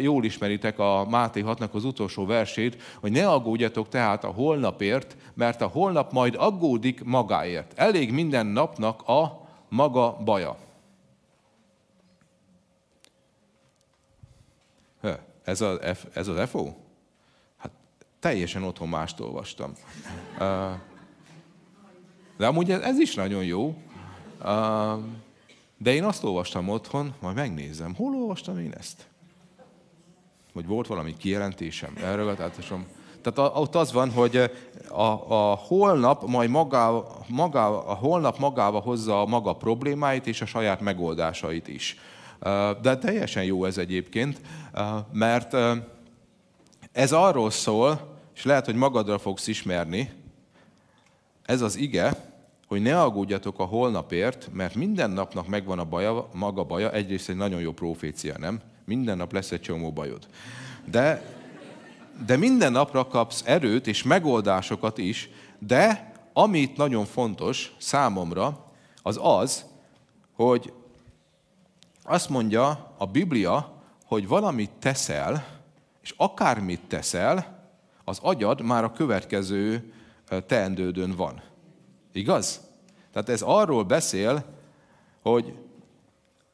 [0.00, 5.60] jól ismeritek a Máté 6-nak az utolsó versét, hogy ne aggódjatok tehát a holnapért, mert
[5.60, 7.72] a holnap majd aggódik magáért.
[7.76, 10.56] Elég minden napnak a maga baja.
[15.44, 15.78] Ez, a
[16.12, 16.72] ez az FO?
[17.56, 17.70] Hát
[18.20, 19.72] teljesen otthon mást olvastam.
[22.40, 23.74] De amúgy ez, ez is nagyon jó.
[25.78, 29.08] De én azt olvastam otthon, majd megnézem, hol olvastam én ezt?
[30.52, 32.86] Vagy volt valami kijelentésem, elragadtátosom.
[33.22, 34.36] Tehát ott az van, hogy
[34.88, 35.02] a,
[35.34, 36.90] a holnap majd magá,
[37.28, 41.96] magá, a holnap magába hozza a maga problémáit és a saját megoldásait is.
[42.82, 44.40] De teljesen jó ez egyébként,
[45.12, 45.56] mert
[46.92, 50.10] ez arról szól, és lehet, hogy magadra fogsz ismerni,
[51.50, 52.29] ez az ige,
[52.70, 57.36] hogy ne aggódjatok a holnapért, mert minden napnak megvan a baja, maga baja, egyrészt egy
[57.36, 58.60] nagyon jó profécia, nem?
[58.84, 60.26] Minden nap lesz egy csomó bajod.
[60.84, 61.22] De,
[62.26, 69.64] de minden napra kapsz erőt és megoldásokat is, de amit nagyon fontos számomra, az az,
[70.32, 70.72] hogy
[72.02, 75.46] azt mondja a Biblia, hogy valamit teszel,
[76.02, 77.68] és akármit teszel,
[78.04, 79.92] az agyad már a következő
[80.46, 81.48] teendődön van.
[82.12, 82.60] Igaz?
[83.12, 84.44] Tehát ez arról beszél,
[85.22, 85.54] hogy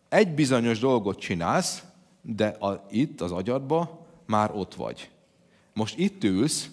[0.09, 1.83] egy bizonyos dolgot csinálsz,
[2.23, 5.11] de a, itt az agyadba már ott vagy.
[5.73, 6.71] Most itt ülsz,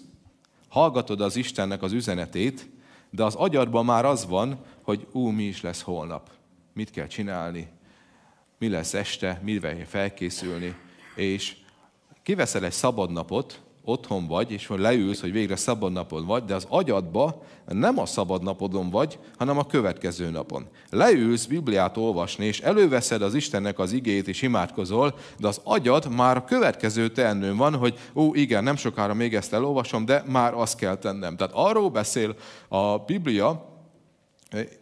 [0.68, 2.68] hallgatod az Istennek az üzenetét,
[3.10, 6.30] de az agyadban már az van, hogy ú, mi is lesz holnap,
[6.72, 7.68] mit kell csinálni,
[8.58, 10.76] mi lesz este, mivel felkészülni,
[11.14, 11.56] és
[12.22, 16.66] kiveszel egy szabad napot, otthon vagy, és leülsz, hogy végre szabad napon vagy, de az
[16.68, 20.66] agyadba nem a szabad napodon vagy, hanem a következő napon.
[20.90, 26.36] Leülsz Bibliát olvasni, és előveszed az Istennek az igét, és imádkozol, de az agyad már
[26.36, 30.76] a következő teendőn van, hogy ó, igen, nem sokára még ezt elolvasom, de már azt
[30.76, 31.36] kell tennem.
[31.36, 32.34] Tehát arról beszél
[32.68, 33.72] a Biblia,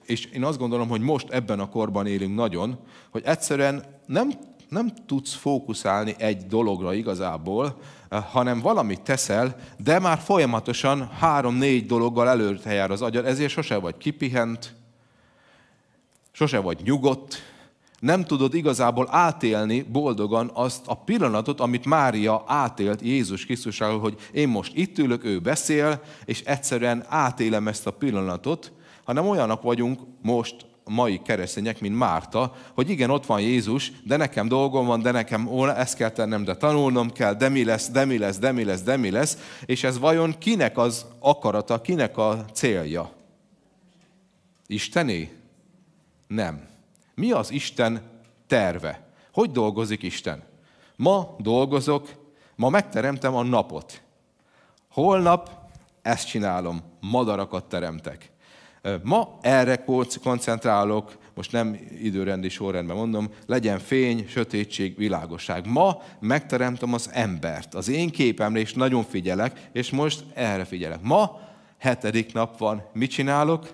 [0.05, 2.79] és én azt gondolom, hogy most ebben a korban élünk nagyon,
[3.11, 4.33] hogy egyszerűen nem,
[4.69, 7.79] nem tudsz fókuszálni egy dologra igazából,
[8.21, 13.97] hanem valamit teszel, de már folyamatosan három-négy dologgal előtte jár az agyad, ezért sose vagy
[13.97, 14.75] kipihent,
[16.33, 17.43] sose vagy nyugodt,
[18.03, 24.49] nem tudod igazából átélni boldogan azt a pillanatot, amit Mária átélt Jézus Krisztussal, hogy én
[24.49, 28.73] most itt ülök, ő beszél, és egyszerűen átélem ezt a pillanatot,
[29.05, 34.49] hanem olyanok vagyunk most mai keresztények, mint Márta, hogy igen, ott van Jézus, de nekem
[34.49, 38.05] dolgom van, de nekem ó, ezt kell tennem, de tanulnom kell, de mi lesz, de
[38.05, 42.17] mi lesz, de mi lesz, de mi lesz, és ez vajon kinek az akarata, kinek
[42.17, 43.13] a célja?
[44.67, 45.33] Istené?
[46.27, 46.69] Nem.
[47.15, 48.03] Mi az Isten
[48.47, 49.07] terve?
[49.33, 50.43] Hogy dolgozik Isten?
[50.97, 52.09] Ma dolgozok,
[52.57, 54.03] ma megteremtem a napot.
[54.91, 55.51] Holnap
[56.03, 58.32] ezt csinálom, madarakat teremtek.
[59.03, 59.85] Ma erre
[60.23, 65.67] koncentrálok, most nem időrendi sorrendben mondom, legyen fény, sötétség, világosság.
[65.67, 71.03] Ma megteremtem az embert, az én képemre, és nagyon figyelek, és most erre figyelek.
[71.03, 71.41] Ma
[71.79, 73.71] hetedik nap van, mit csinálok?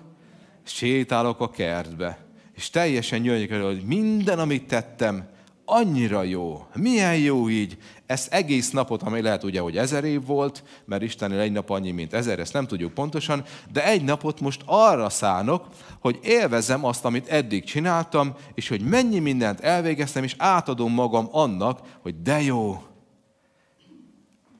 [0.63, 2.17] Sétálok a kertbe.
[2.55, 5.27] És teljesen gyönyörű, hogy minden, amit tettem,
[5.69, 6.65] annyira jó.
[6.75, 7.77] Milyen jó így.
[8.05, 11.91] Ezt egész napot, ami lehet ugye, hogy ezer év volt, mert Istennél egy nap annyi,
[11.91, 15.67] mint ezer, ezt nem tudjuk pontosan, de egy napot most arra szánok,
[15.99, 21.79] hogy élvezem azt, amit eddig csináltam, és hogy mennyi mindent elvégeztem, és átadom magam annak,
[22.01, 22.83] hogy de jó.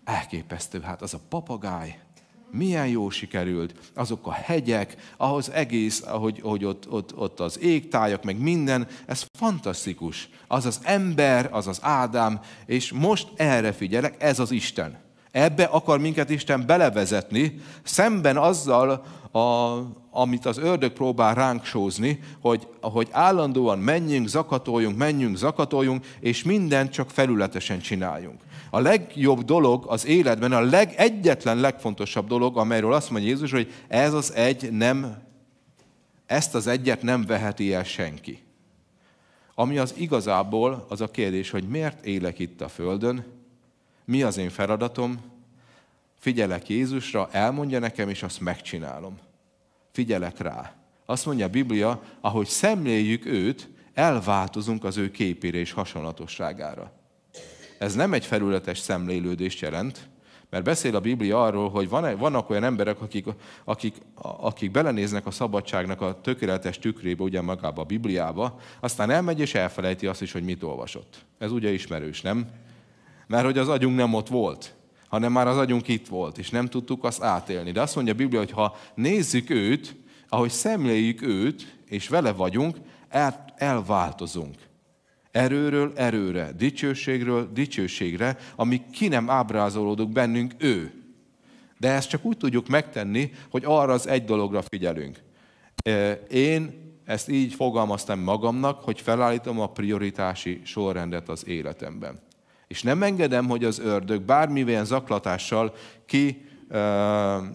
[0.04, 2.00] Elképesztő, hát az a papagáj,
[2.52, 8.24] milyen jó sikerült, azok a hegyek, ahhoz egész, ahogy, ahogy ott, ott, ott az égtájak,
[8.24, 10.30] meg minden, ez fantasztikus.
[10.48, 15.09] Az az ember, az az Ádám, és most erre figyelek, ez az Isten.
[15.32, 19.78] Ebbe akar minket Isten belevezetni, szemben azzal, a,
[20.12, 26.92] amit az ördög próbál ránk sózni, hogy, hogy állandóan menjünk, zakatoljunk, menjünk, zakatoljunk, és mindent
[26.92, 28.42] csak felületesen csináljunk.
[28.70, 34.14] A legjobb dolog az életben, a legegyetlen legfontosabb dolog, amelyről azt mondja Jézus, hogy ez
[34.14, 35.18] az egy nem,
[36.26, 38.44] ezt az egyet nem veheti el senki.
[39.56, 43.26] Ami az igazából az a kérdés, hogy miért élek itt a Földön,
[44.10, 45.20] mi az én feladatom,
[46.20, 49.18] figyelek Jézusra, elmondja nekem, és azt megcsinálom.
[49.92, 50.74] Figyelek rá.
[51.06, 56.92] Azt mondja a Biblia, ahogy szemléljük őt, elváltozunk az ő képére és hasonlatosságára.
[57.78, 60.10] Ez nem egy felületes szemlélődést jelent,
[60.50, 63.26] mert beszél a Biblia arról, hogy van, vannak olyan emberek, akik,
[63.64, 69.56] akik, akik belenéznek a szabadságnak a tökéletes tükrébe, ugye magába a Bibliába, aztán elmegy és
[69.56, 71.26] elfelejti azt is, hogy mit olvasott.
[71.38, 72.48] Ez ugye ismerős, nem?
[73.30, 74.76] Mert hogy az agyunk nem ott volt,
[75.08, 77.72] hanem már az agyunk itt volt, és nem tudtuk azt átélni.
[77.72, 79.96] De azt mondja a Biblia, hogy ha nézzük őt,
[80.28, 82.78] ahogy szemléljük őt, és vele vagyunk,
[83.10, 84.56] el, elváltozunk.
[85.32, 90.94] Erőről erőre, dicsőségről dicsőségre, ami ki nem ábrázolódik bennünk ő.
[91.78, 95.20] De ezt csak úgy tudjuk megtenni, hogy arra az egy dologra figyelünk.
[96.30, 102.28] Én ezt így fogalmaztam magamnak, hogy felállítom a prioritási sorrendet az életemben.
[102.70, 105.74] És nem engedem, hogy az ördög bármilyen zaklatással
[106.06, 107.46] ki, uh,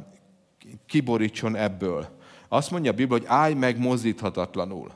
[0.87, 2.09] kiborítson ebből.
[2.48, 4.90] Azt mondja a Biblia, hogy állj meg mozdíthatatlanul.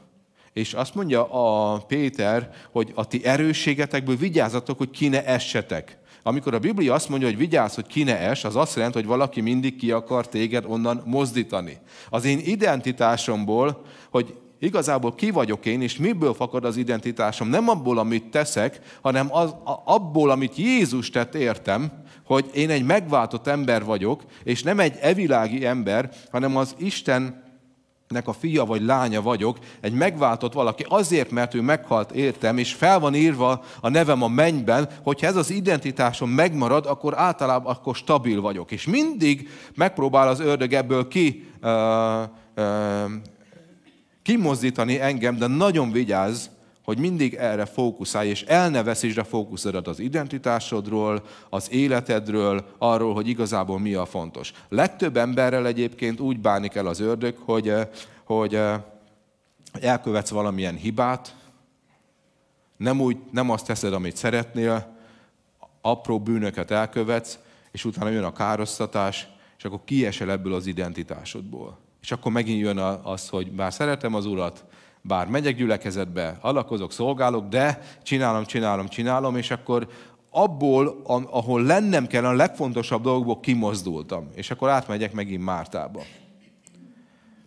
[0.52, 5.98] És azt mondja a Péter, hogy a ti erősségetekből vigyázzatok, hogy ki ne essetek.
[6.22, 9.06] Amikor a Biblia azt mondja, hogy vigyázz, hogy ki ne es, az azt jelenti, hogy
[9.06, 11.78] valaki mindig ki akar téged onnan mozdítani.
[12.10, 17.98] Az én identitásomból, hogy igazából ki vagyok én, és miből fakad az identitásom, nem abból,
[17.98, 21.92] amit teszek, hanem az, abból, amit Jézus tett értem,
[22.24, 27.46] hogy én egy megváltott ember vagyok, és nem egy evilági ember, hanem az Isten
[28.08, 32.72] nek a fia vagy lánya vagyok, egy megváltott valaki, azért, mert ő meghalt értem, és
[32.72, 37.94] fel van írva a nevem a mennyben, hogyha ez az identitásom megmarad, akkor általában akkor
[37.94, 38.70] stabil vagyok.
[38.70, 41.70] És mindig megpróbál az ördög ebből ki, uh,
[42.56, 43.10] uh,
[44.28, 46.50] kimozdítani engem, de nagyon vigyáz,
[46.84, 53.14] hogy mindig erre fókuszálj, és el ne veszítsd a fókuszodat az identitásodról, az életedről, arról,
[53.14, 54.52] hogy igazából mi a fontos.
[54.68, 57.88] Legtöbb emberrel egyébként úgy bánik el az ördög, hogy, eh,
[58.24, 58.80] hogy, eh,
[59.80, 61.36] elkövetsz valamilyen hibát,
[62.76, 64.96] nem, úgy, nem azt teszed, amit szeretnél,
[65.80, 67.38] apró bűnöket elkövetsz,
[67.70, 71.87] és utána jön a károsztatás, és akkor kiesel ebből az identitásodból.
[72.00, 74.64] És akkor megint jön az, hogy bár szeretem az Urat,
[75.00, 79.88] bár megyek gyülekezetbe, alakozok, szolgálok, de csinálom, csinálom, csinálom, és akkor
[80.30, 84.28] abból, ahol lennem kell, a legfontosabb dolgokból kimozdultam.
[84.34, 86.02] És akkor átmegyek megint Mártába.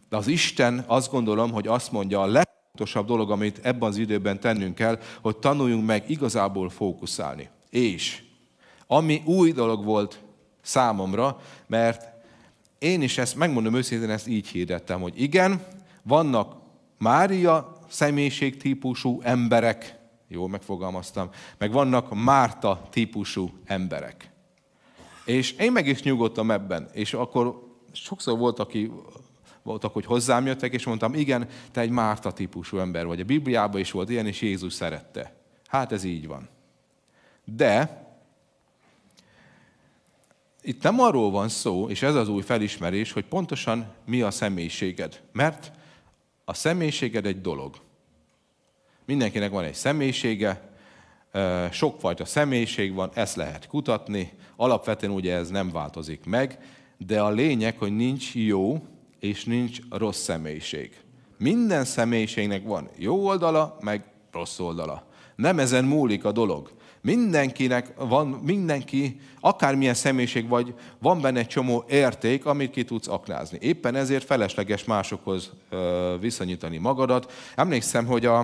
[0.10, 4.40] De az Isten azt gondolom, hogy azt mondja, a legfontosabb dolog, amit ebben az időben
[4.40, 7.50] tennünk kell, hogy tanuljunk meg igazából fókuszálni.
[7.70, 8.24] És
[8.88, 10.20] ami új dolog volt
[10.62, 11.38] számomra,
[11.68, 12.11] mert
[12.82, 15.65] én is ezt, megmondom őszintén, ezt így hirdettem, hogy igen,
[16.04, 16.56] vannak
[16.98, 24.32] Mária személyiségtípusú emberek, jól megfogalmaztam, meg vannak Márta típusú emberek.
[25.26, 28.91] És én meg is nyugodtam ebben, és akkor sokszor volt, aki
[29.63, 33.20] voltak, hogy hozzám jöttek, és mondtam, igen, te egy Márta típusú ember vagy.
[33.20, 35.34] A Bibliában is volt ilyen, és Jézus szerette.
[35.68, 36.49] Hát ez így van.
[37.43, 38.01] De
[40.64, 45.22] itt nem arról van szó, és ez az új felismerés, hogy pontosan mi a személyiséged.
[45.32, 45.72] Mert
[46.45, 47.76] a személyiséged egy dolog.
[49.05, 50.70] Mindenkinek van egy személyisége,
[51.72, 56.59] sokfajta személyiség van, ezt lehet kutatni, alapvetően ugye ez nem változik meg,
[56.97, 58.82] de a lényeg, hogy nincs jó
[59.20, 60.97] és nincs rossz személyiség.
[61.38, 65.07] Minden személyiségnek van jó oldala, meg rossz oldala.
[65.36, 66.72] Nem ezen múlik a dolog.
[67.02, 73.58] Mindenkinek van, mindenki, akármilyen személyiség vagy, van benne egy csomó érték, amit ki tudsz aknázni.
[73.62, 75.52] Éppen ezért felesleges másokhoz
[76.20, 77.32] viszonyítani magadat.
[77.56, 78.39] Emlékszem, hogy a,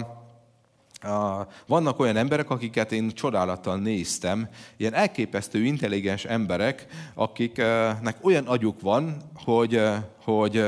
[1.02, 8.82] a, vannak olyan emberek, akiket én csodálattal néztem, ilyen elképesztő intelligens emberek, akiknek olyan agyuk
[8.82, 9.82] van, hogy,
[10.24, 10.66] hogy,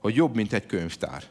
[0.00, 1.22] hogy jobb, mint egy könyvtár.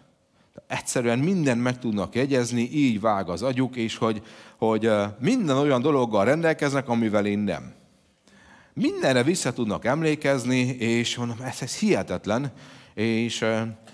[0.72, 4.22] Egyszerűen minden meg tudnak jegyezni, így vág az agyuk, és hogy,
[4.57, 7.74] hogy minden olyan dologgal rendelkeznek, amivel én nem.
[8.74, 12.51] Mindenre vissza tudnak emlékezni, és mondom, ez, ez hihetetlen.
[12.93, 13.45] És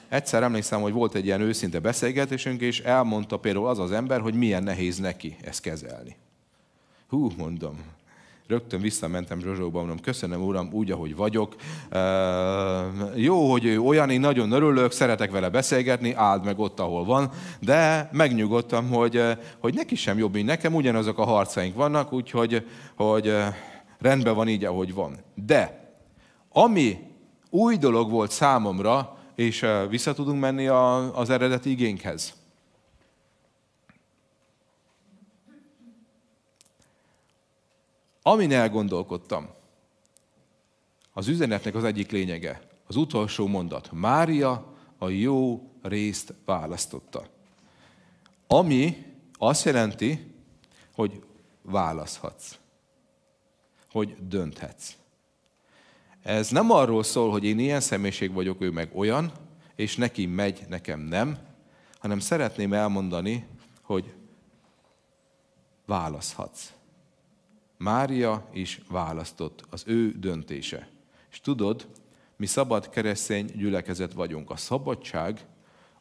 [0.09, 4.33] egyszer emlékszem, hogy volt egy ilyen őszinte beszélgetésünk, és elmondta például az az ember, hogy
[4.33, 6.15] milyen nehéz neki ezt kezelni.
[7.07, 7.77] Hú, mondom,
[8.47, 11.55] rögtön visszamentem Zsozsóba, mondom, köszönöm Uram, úgy, ahogy vagyok.
[11.89, 11.99] E,
[13.15, 17.31] jó, hogy ő olyan, én nagyon örülök, szeretek vele beszélgetni, áld meg ott, ahol van,
[17.59, 19.21] de megnyugodtam, hogy,
[19.59, 23.35] hogy neki sem jobb, mint nekem, ugyanazok a harcaink vannak, úgyhogy hogy
[23.99, 25.15] rendben van így, ahogy van.
[25.45, 25.85] De
[26.51, 26.97] ami
[27.49, 30.67] új dolog volt számomra, és vissza tudunk menni
[31.13, 32.33] az eredeti igénkhez.
[38.27, 39.49] Amin elgondolkodtam,
[41.13, 43.89] az üzenetnek az egyik lényege, az utolsó mondat.
[43.91, 47.27] Mária a jó részt választotta.
[48.47, 50.33] Ami azt jelenti,
[50.95, 51.23] hogy
[51.61, 52.57] választhatsz,
[53.91, 54.95] hogy dönthetsz.
[56.23, 59.31] Ez nem arról szól, hogy én ilyen személyiség vagyok, ő meg olyan,
[59.75, 61.37] és neki megy, nekem nem,
[61.99, 63.47] hanem szeretném elmondani,
[63.81, 64.13] hogy
[65.85, 66.76] választhatsz.
[67.77, 70.87] Mária is választott, az ő döntése.
[71.31, 71.87] És tudod,
[72.35, 74.49] mi szabad keresztény gyülekezet vagyunk.
[74.49, 75.45] A szabadság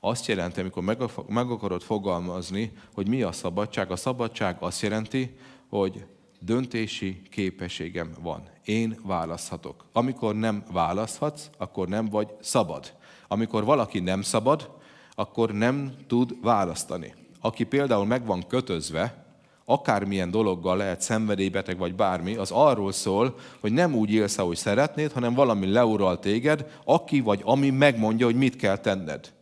[0.01, 0.83] azt jelenti, amikor
[1.29, 3.91] meg akarod fogalmazni, hogy mi a szabadság.
[3.91, 5.37] A szabadság azt jelenti,
[5.69, 6.07] hogy
[6.41, 8.43] döntési képességem van.
[8.65, 9.85] Én választhatok.
[9.93, 12.93] Amikor nem választhatsz, akkor nem vagy szabad.
[13.29, 14.71] Amikor valaki nem szabad,
[15.15, 17.15] akkor nem tud választani.
[17.41, 19.26] Aki például meg van kötözve,
[19.69, 25.13] akármilyen dologgal lehet szenvedélybeteg vagy bármi, az arról szól, hogy nem úgy élsz, ahogy szeretnéd,
[25.13, 29.33] hanem valami leural téged, aki vagy ami megmondja, hogy mit kell tenned.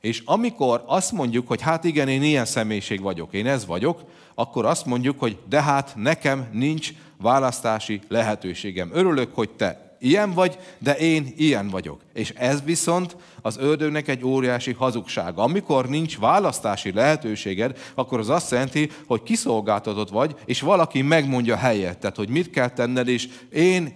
[0.00, 4.00] És amikor azt mondjuk, hogy hát igen, én ilyen személyiség vagyok, én ez vagyok,
[4.34, 8.90] akkor azt mondjuk, hogy de hát nekem nincs választási lehetőségem.
[8.92, 12.00] Örülök, hogy te ilyen vagy, de én ilyen vagyok.
[12.12, 15.42] És ez viszont az ördögnek egy óriási hazugsága.
[15.42, 22.16] Amikor nincs választási lehetőséged, akkor az azt jelenti, hogy kiszolgáltatott vagy, és valaki megmondja helyettet,
[22.16, 23.94] hogy mit kell tenned, és én,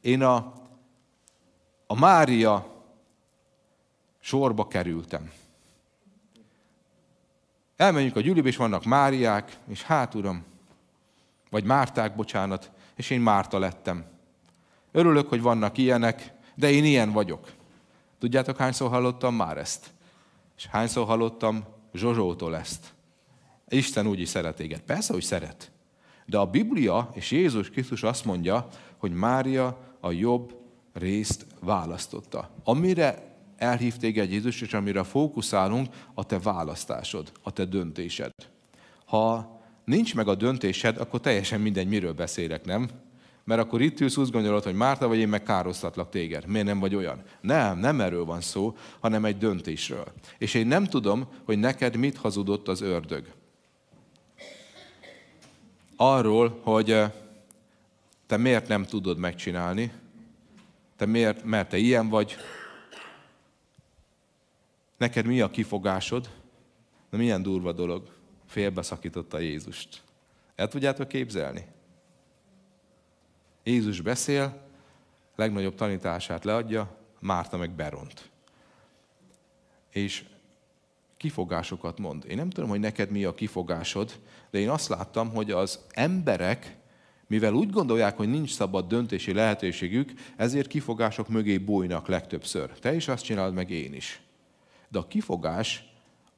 [0.00, 0.52] én a,
[1.86, 2.82] a Mária
[4.20, 5.30] sorba kerültem.
[7.76, 10.44] Elmenjünk a gyűlibe, és vannak Máriák, és hát uram,
[11.50, 14.12] vagy Márták, bocsánat, és én Márta lettem.
[14.96, 17.52] Örülök, hogy vannak ilyenek, de én ilyen vagyok.
[18.18, 19.90] Tudjátok, hányszor hallottam már ezt?
[20.56, 21.64] És hányszor hallottam
[21.94, 22.94] Zsozsótól ezt?
[23.68, 24.80] Isten úgy is szeret téged.
[24.80, 25.70] Persze, hogy szeret.
[26.26, 28.66] De a Biblia és Jézus Krisztus azt mondja,
[28.96, 30.56] hogy Mária a jobb
[30.92, 32.50] részt választotta.
[32.64, 38.32] Amire elhív téged Jézus, és amire fókuszálunk, a te választásod, a te döntésed.
[39.04, 42.88] Ha nincs meg a döntésed, akkor teljesen mindegy, miről beszélek, nem?
[43.44, 46.46] Mert akkor itt ülsz, úgy gondolod, hogy Márta vagy én meg károsztatlak téged.
[46.46, 47.22] Miért nem vagy olyan?
[47.40, 50.12] Nem, nem erről van szó, hanem egy döntésről.
[50.38, 53.26] És én nem tudom, hogy neked mit hazudott az ördög.
[55.96, 57.02] Arról, hogy
[58.26, 59.92] te miért nem tudod megcsinálni,
[60.96, 62.36] te miért, mert te ilyen vagy,
[64.96, 66.30] neked mi a kifogásod,
[67.10, 68.08] de milyen durva dolog,
[68.46, 70.02] félbeszakította Jézust.
[70.54, 71.64] El tudjátok képzelni?
[73.64, 74.62] Jézus beszél,
[75.36, 78.30] legnagyobb tanítását leadja, Márta meg beront.
[79.90, 80.24] És
[81.16, 82.24] kifogásokat mond.
[82.28, 86.76] Én nem tudom, hogy neked mi a kifogásod, de én azt láttam, hogy az emberek,
[87.26, 92.70] mivel úgy gondolják, hogy nincs szabad döntési lehetőségük, ezért kifogások mögé bújnak legtöbbször.
[92.78, 94.20] Te is azt csinálod, meg én is.
[94.88, 95.84] De a kifogás,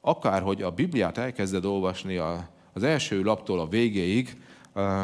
[0.01, 2.17] akárhogy a Bibliát elkezded olvasni
[2.73, 4.41] az első laptól a végéig,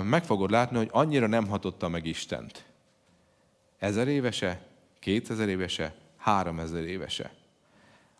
[0.03, 2.65] meg fogod látni, hogy annyira nem hatotta meg Istent.
[3.77, 4.61] Ezer évese,
[4.99, 7.33] kétezer évese, háromezer évese.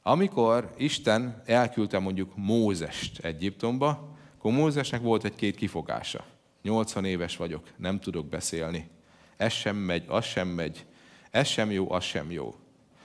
[0.01, 6.25] Amikor Isten elküldte mondjuk Mózest Egyiptomba, akkor Mózesnek volt egy-két kifogása.
[6.61, 8.89] 80 éves vagyok, nem tudok beszélni.
[9.37, 10.85] Ez sem megy, az sem megy.
[11.31, 12.55] Ez sem jó, az sem jó.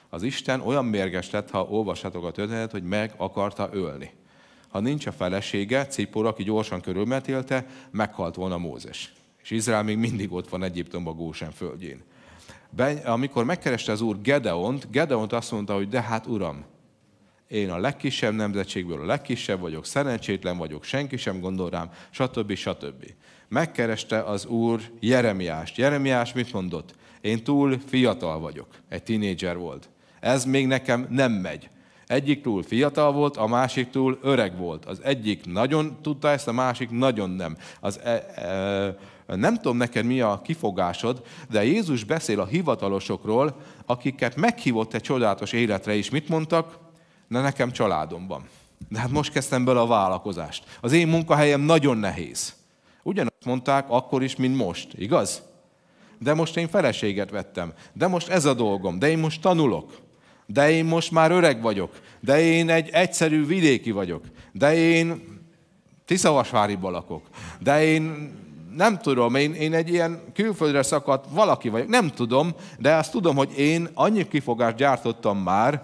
[0.08, 4.12] Az Isten olyan mérges lett, ha olvashatok a történetet, hogy meg akarta ölni.
[4.68, 9.12] Ha nincs a felesége, Cipor, aki gyorsan körülmetélte, meghalt volna Mózes.
[9.42, 12.02] És Izrael még mindig ott van Egyiptomban Gósen földjén.
[12.70, 16.64] Be, amikor megkereste az úr Gedeont, Gedeont azt mondta, hogy de hát uram,
[17.48, 22.54] én a legkisebb nemzetségből a legkisebb vagyok, szerencsétlen vagyok, senki sem gondol rám, stb.
[22.54, 23.12] stb.
[23.48, 25.76] Megkereste az úr Jeremiást.
[25.76, 26.94] Jeremiás mit mondott?
[27.20, 28.66] Én túl fiatal vagyok.
[28.88, 29.88] Egy tinédzser volt.
[30.20, 31.70] Ez még nekem nem megy.
[32.08, 34.84] Egyik túl fiatal volt, a másik túl öreg volt.
[34.84, 37.56] Az egyik nagyon tudta ezt, a másik nagyon nem.
[37.80, 38.10] Az, e,
[39.28, 43.56] e, nem tudom neked mi a kifogásod, de Jézus beszél a hivatalosokról,
[43.86, 46.10] akiket meghívott egy csodálatos életre is.
[46.10, 46.78] Mit mondtak?
[47.26, 48.48] Na nekem családom van.
[48.88, 50.64] De hát most kezdtem bele a vállalkozást.
[50.80, 52.54] Az én munkahelyem nagyon nehéz.
[53.02, 55.42] Ugyanazt mondták akkor is, mint most, igaz?
[56.18, 57.72] De most én feleséget vettem.
[57.92, 58.98] De most ez a dolgom.
[58.98, 60.06] De én most tanulok.
[60.52, 62.00] De én most már öreg vagyok.
[62.20, 64.24] De én egy egyszerű vidéki vagyok.
[64.52, 65.22] De én
[66.04, 67.26] Tiszavasváriban lakok.
[67.60, 68.32] De én
[68.76, 73.36] nem tudom, én, én egy ilyen külföldre szakadt valaki vagyok, nem tudom, de azt tudom,
[73.36, 75.82] hogy én annyi kifogást gyártottam már,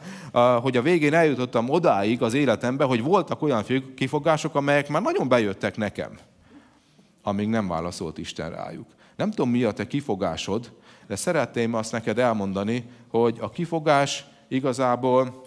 [0.62, 3.64] hogy a végén eljutottam odáig az életembe, hogy voltak olyan
[3.96, 6.18] kifogások, amelyek már nagyon bejöttek nekem,
[7.22, 8.86] amíg nem válaszolt Isten rájuk.
[9.16, 10.72] Nem tudom, mi a te kifogásod,
[11.06, 15.42] de szeretném azt neked elmondani, hogy a kifogás igazából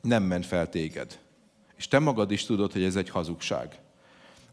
[0.00, 1.18] nem ment fel téged.
[1.76, 3.78] És te magad is tudod, hogy ez egy hazugság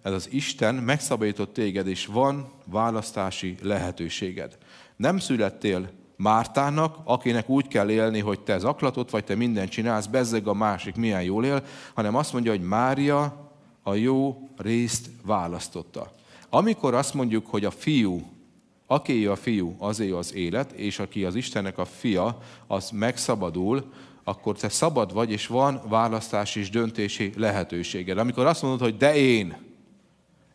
[0.02, 4.58] ez az Isten megszabadított téged, és van választási lehetőséged.
[4.96, 10.48] Nem születtél Mártának, akinek úgy kell élni, hogy te zaklatot vagy, te mindent csinálsz, bezzeg
[10.48, 11.64] a másik milyen jól él,
[11.94, 13.52] hanem azt mondja, hogy Mária
[13.84, 16.12] a jó részt választotta.
[16.50, 18.22] Amikor azt mondjuk, hogy a fiú,
[18.92, 22.38] aki a fiú, azé az élet, és aki az Istennek a fia,
[22.68, 23.92] az megszabadul,
[24.24, 28.18] akkor te szabad vagy, és van választási és döntési lehetőséged.
[28.18, 29.58] Amikor azt mondod, hogy de én,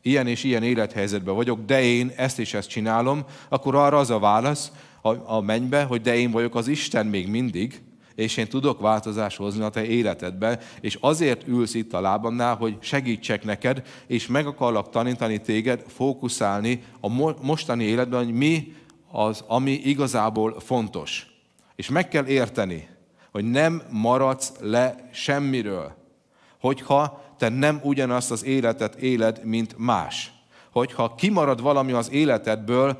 [0.03, 4.18] ilyen és ilyen élethelyzetben vagyok, de én ezt és ezt csinálom, akkor arra az a
[4.18, 4.72] válasz
[5.03, 7.82] a, a mennybe, hogy de én vagyok az Isten még mindig,
[8.16, 12.76] és én tudok változást hozni a te életedbe, és azért ülsz itt a lábamnál, hogy
[12.80, 17.08] segítsek neked, és meg akarlak tanítani téged, fókuszálni a
[17.42, 18.74] mostani életben, hogy mi
[19.10, 21.26] az, ami igazából fontos.
[21.74, 22.88] És meg kell érteni,
[23.30, 25.94] hogy nem maradsz le semmiről.
[26.60, 30.36] Hogyha te nem ugyanazt az életet éled, mint más.
[30.77, 32.97] Hogyha kimarad valami az életedből,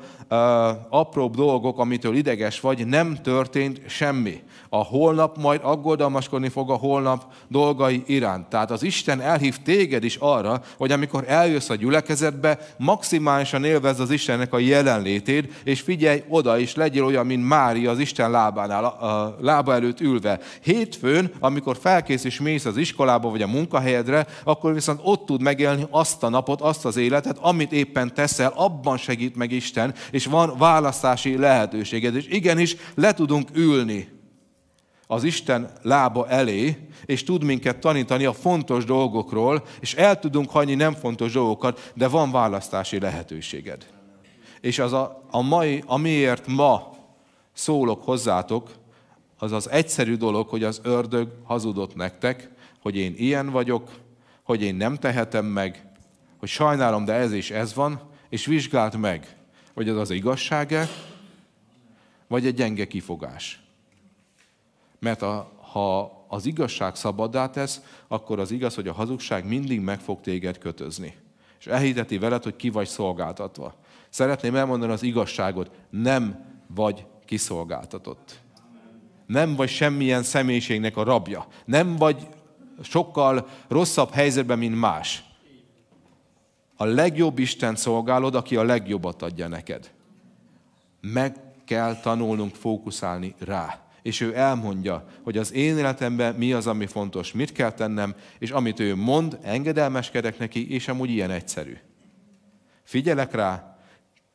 [0.89, 7.25] apróbb dolgok, amitől ideges vagy, nem történt semmi a holnap majd aggodalmaskodni fog a holnap
[7.47, 8.47] dolgai iránt.
[8.47, 14.11] Tehát az Isten elhív téged is arra, hogy amikor eljössz a gyülekezetbe, maximálisan élvezd az
[14.11, 19.35] Istennek a jelenlétét, és figyelj oda, és legyél olyan, mint Mária az Isten lábánál, a
[19.39, 20.39] lába előtt ülve.
[20.63, 25.85] Hétfőn, amikor felkész és mész az iskolába vagy a munkahelyedre, akkor viszont ott tud megélni
[25.89, 30.57] azt a napot, azt az életet, amit éppen teszel, abban segít meg Isten, és van
[30.57, 32.15] választási lehetőséged.
[32.15, 34.09] És igenis, le tudunk ülni
[35.07, 40.75] az Isten lába elé, és tud minket tanítani a fontos dolgokról, és el tudunk hagyni
[40.75, 43.87] nem fontos dolgokat, de van választási lehetőséged.
[44.61, 46.95] És az a, a mai, amiért ma
[47.53, 48.71] szólok hozzátok,
[49.37, 52.49] az az egyszerű dolog, hogy az ördög hazudott nektek,
[52.81, 53.89] hogy én ilyen vagyok,
[54.43, 55.86] hogy én nem tehetem meg,
[56.37, 59.35] hogy sajnálom, de ez és ez van, és vizsgált meg,
[59.73, 60.87] hogy az az igazság-e,
[62.27, 63.61] vagy egy gyenge kifogás.
[64.99, 69.99] Mert a, ha az igazság szabaddá tesz, akkor az igaz, hogy a hazugság mindig meg
[69.99, 71.15] fog téged kötözni.
[71.59, 73.75] És elhiteti veled, hogy ki vagy szolgáltatva.
[74.09, 78.39] Szeretném elmondani az igazságot, nem vagy kiszolgáltatott.
[79.25, 81.47] Nem vagy semmilyen személyiségnek a rabja.
[81.65, 82.27] Nem vagy
[82.81, 85.23] sokkal rosszabb helyzetben, mint más.
[86.77, 89.91] A legjobb Isten szolgálod, aki a legjobbat adja neked.
[91.01, 96.85] Meg kell tanulnunk fókuszálni rá és ő elmondja, hogy az én életemben mi az, ami
[96.85, 101.77] fontos, mit kell tennem, és amit ő mond, engedelmeskedek neki, és amúgy ilyen egyszerű.
[102.83, 103.77] Figyelek rá,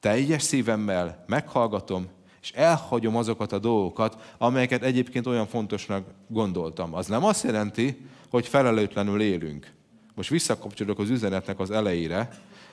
[0.01, 2.09] teljes szívemmel meghallgatom,
[2.43, 6.95] és elhagyom azokat a dolgokat, amelyeket egyébként olyan fontosnak gondoltam.
[6.95, 9.73] Az nem azt jelenti, hogy felelőtlenül élünk.
[10.15, 12.29] Most visszakapcsolok az üzenetnek az elejére,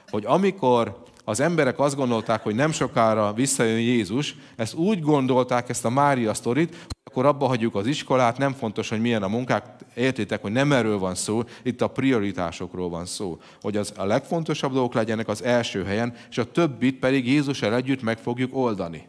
[0.09, 5.85] hogy amikor az emberek azt gondolták, hogy nem sokára visszajön Jézus, ezt úgy gondolták, ezt
[5.85, 9.65] a Mária sztorit, akkor abba hagyjuk az iskolát, nem fontos, hogy milyen a munkák,
[9.95, 13.39] értétek, hogy nem erről van szó, itt a prioritásokról van szó.
[13.61, 18.01] Hogy az a legfontosabb dolgok legyenek az első helyen, és a többit pedig Jézussal együtt
[18.01, 19.07] meg fogjuk oldani.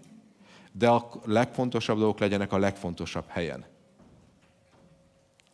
[0.72, 3.64] de a legfontosabb dolgok legyenek a legfontosabb helyen.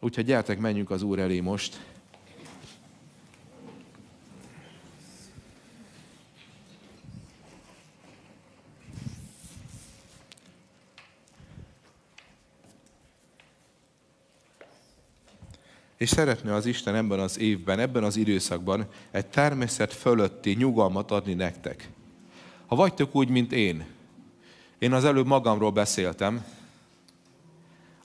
[0.00, 1.80] Úgyhogy gyertek, menjünk az Úr elé most.
[15.96, 21.34] És szeretne az Isten ebben az évben, ebben az időszakban egy természet fölötti nyugalmat adni
[21.34, 21.90] nektek.
[22.66, 23.86] Ha vagytok úgy, mint én,
[24.78, 26.44] én az előbb magamról beszéltem,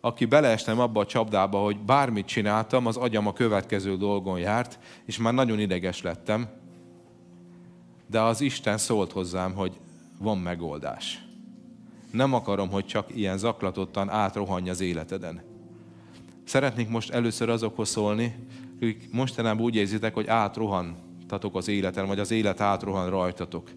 [0.01, 5.17] aki beleestem abba a csapdába, hogy bármit csináltam, az agyam a következő dolgon járt, és
[5.17, 6.49] már nagyon ideges lettem,
[8.07, 9.79] de az Isten szólt hozzám, hogy
[10.19, 11.25] van megoldás.
[12.11, 15.50] Nem akarom, hogy csak ilyen zaklatottan átrohanj az életeden.
[16.51, 18.35] Szeretnék most először azokhoz szólni,
[18.75, 23.71] akik mostanában úgy érzitek, hogy átrohantatok az életen, vagy az élet átrohan rajtatok.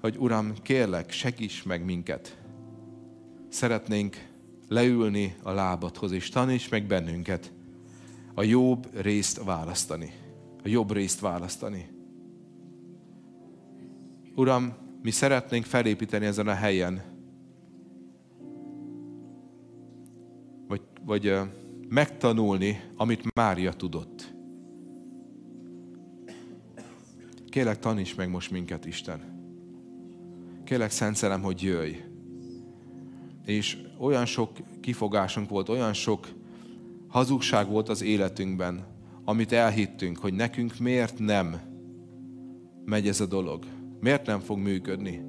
[0.00, 2.38] Hogy Uram, kérlek, segíts meg minket.
[3.48, 4.28] Szeretnénk
[4.68, 7.52] leülni a lábadhoz, és taníts meg bennünket
[8.34, 10.12] a jobb részt választani.
[10.64, 11.90] A jobb részt választani.
[14.34, 17.16] Uram, mi szeretnénk felépíteni ezen a helyen
[21.08, 21.34] vagy
[21.88, 24.34] megtanulni, amit Mária tudott.
[27.46, 29.20] Kélek, taníts meg most minket, Isten.
[30.64, 31.96] Kélek, Szent hogy jöjj.
[33.44, 34.50] És olyan sok
[34.80, 36.28] kifogásunk volt, olyan sok
[37.06, 38.86] hazugság volt az életünkben,
[39.24, 41.60] amit elhittünk, hogy nekünk miért nem
[42.84, 43.64] megy ez a dolog.
[44.00, 45.22] Miért nem fog működni.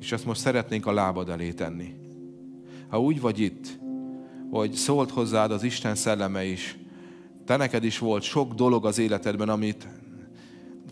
[0.00, 1.94] És azt most szeretnénk a lábad elé tenni.
[2.88, 3.82] Ha úgy vagy itt,
[4.50, 6.78] hogy szólt hozzád az Isten szelleme is.
[7.44, 9.88] Te neked is volt sok dolog az életedben, amit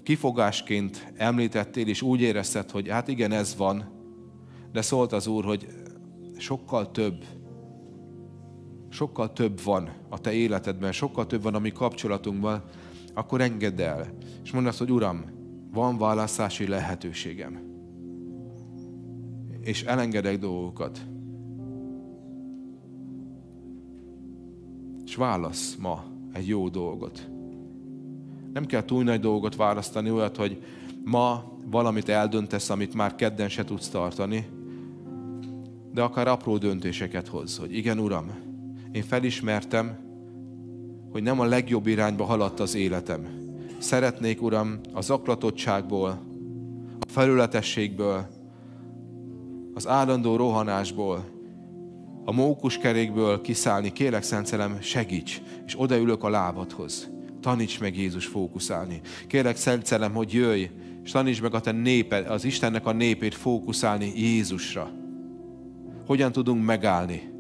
[0.03, 3.85] kifogásként említettél, és úgy érezted, hogy hát igen, ez van,
[4.73, 5.67] de szólt az Úr, hogy
[6.37, 7.25] sokkal több,
[8.89, 12.63] sokkal több van a te életedben, sokkal több van a mi kapcsolatunkban,
[13.15, 14.15] akkor engedd el.
[14.45, 15.25] És mondd azt, hogy Uram,
[15.73, 17.71] van választási lehetőségem.
[19.61, 21.01] És elengedek dolgokat.
[25.13, 27.29] És válasz ma egy jó dolgot.
[28.53, 30.63] Nem kell túl nagy dolgot választani, olyat, hogy
[31.05, 34.47] ma valamit eldöntesz, amit már kedden se tudsz tartani,
[35.93, 38.31] de akár apró döntéseket hoz, hogy igen, Uram,
[38.93, 39.99] én felismertem,
[41.11, 43.27] hogy nem a legjobb irányba haladt az életem.
[43.79, 46.09] Szeretnék, Uram, a zaklatottságból,
[47.01, 48.27] a felületességből,
[49.75, 51.25] az állandó rohanásból,
[52.25, 57.11] a mókuskerékből kiszállni, kérlek Szent segíts, és odaülök a lábadhoz.
[57.41, 59.01] Taníts meg Jézus fókuszálni.
[59.27, 60.71] Kérlek Szent Szelem, hogy jöjj,
[61.05, 64.91] és taníts meg a te néped, az Istennek a népét fókuszálni Jézusra.
[66.07, 67.31] Hogyan tudunk megállni?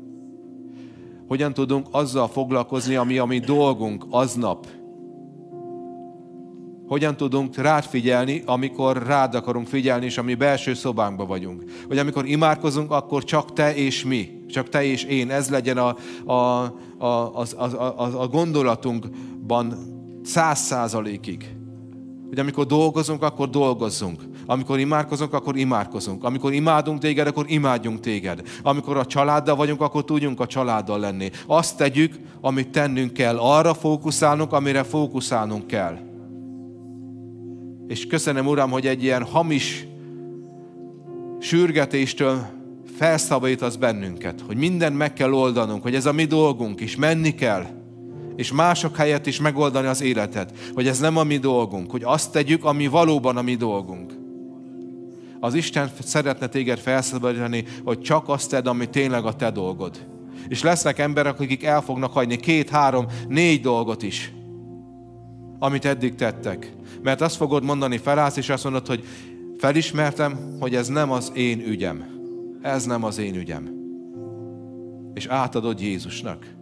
[1.28, 4.66] Hogyan tudunk azzal foglalkozni, ami a mi dolgunk aznap,
[6.93, 11.64] hogyan tudunk rád figyelni, amikor rád akarunk figyelni, és ami belső szobánkban vagyunk.
[11.89, 15.30] Vagy amikor imádkozunk, akkor csak te és mi, csak te és én.
[15.30, 19.74] Ez legyen a, a, a, a, a, a, a gondolatunkban
[20.24, 21.57] száz százalékig.
[22.28, 24.20] Hogy amikor dolgozunk, akkor dolgozzunk.
[24.46, 26.24] Amikor imádkozunk, akkor imádkozunk.
[26.24, 28.42] Amikor imádunk téged, akkor imádjunk téged.
[28.62, 31.30] Amikor a családdal vagyunk, akkor tudjunk a családdal lenni.
[31.46, 33.38] Azt tegyük, amit tennünk kell.
[33.38, 35.98] Arra fókuszálnunk, amire fókuszálnunk kell.
[37.86, 39.86] És köszönöm, Uram, hogy egy ilyen hamis
[41.40, 42.46] sürgetéstől
[42.97, 47.66] felszabadítasz bennünket, hogy mindent meg kell oldanunk, hogy ez a mi dolgunk, és menni kell,
[48.36, 52.32] és mások helyett is megoldani az életet, hogy ez nem a mi dolgunk, hogy azt
[52.32, 54.12] tegyük, ami valóban a mi dolgunk.
[55.40, 60.07] Az Isten szeretne téged felszabadítani, hogy csak azt tedd, ami tényleg a te dolgod.
[60.49, 64.32] És lesznek emberek, akik el fognak hagyni két, három, négy dolgot is,
[65.59, 66.72] amit eddig tettek.
[67.03, 69.05] Mert azt fogod mondani, felállsz, és azt mondod, hogy
[69.59, 72.22] felismertem, hogy ez nem az én ügyem.
[72.62, 73.70] Ez nem az én ügyem.
[75.14, 76.54] És átadod Jézusnak.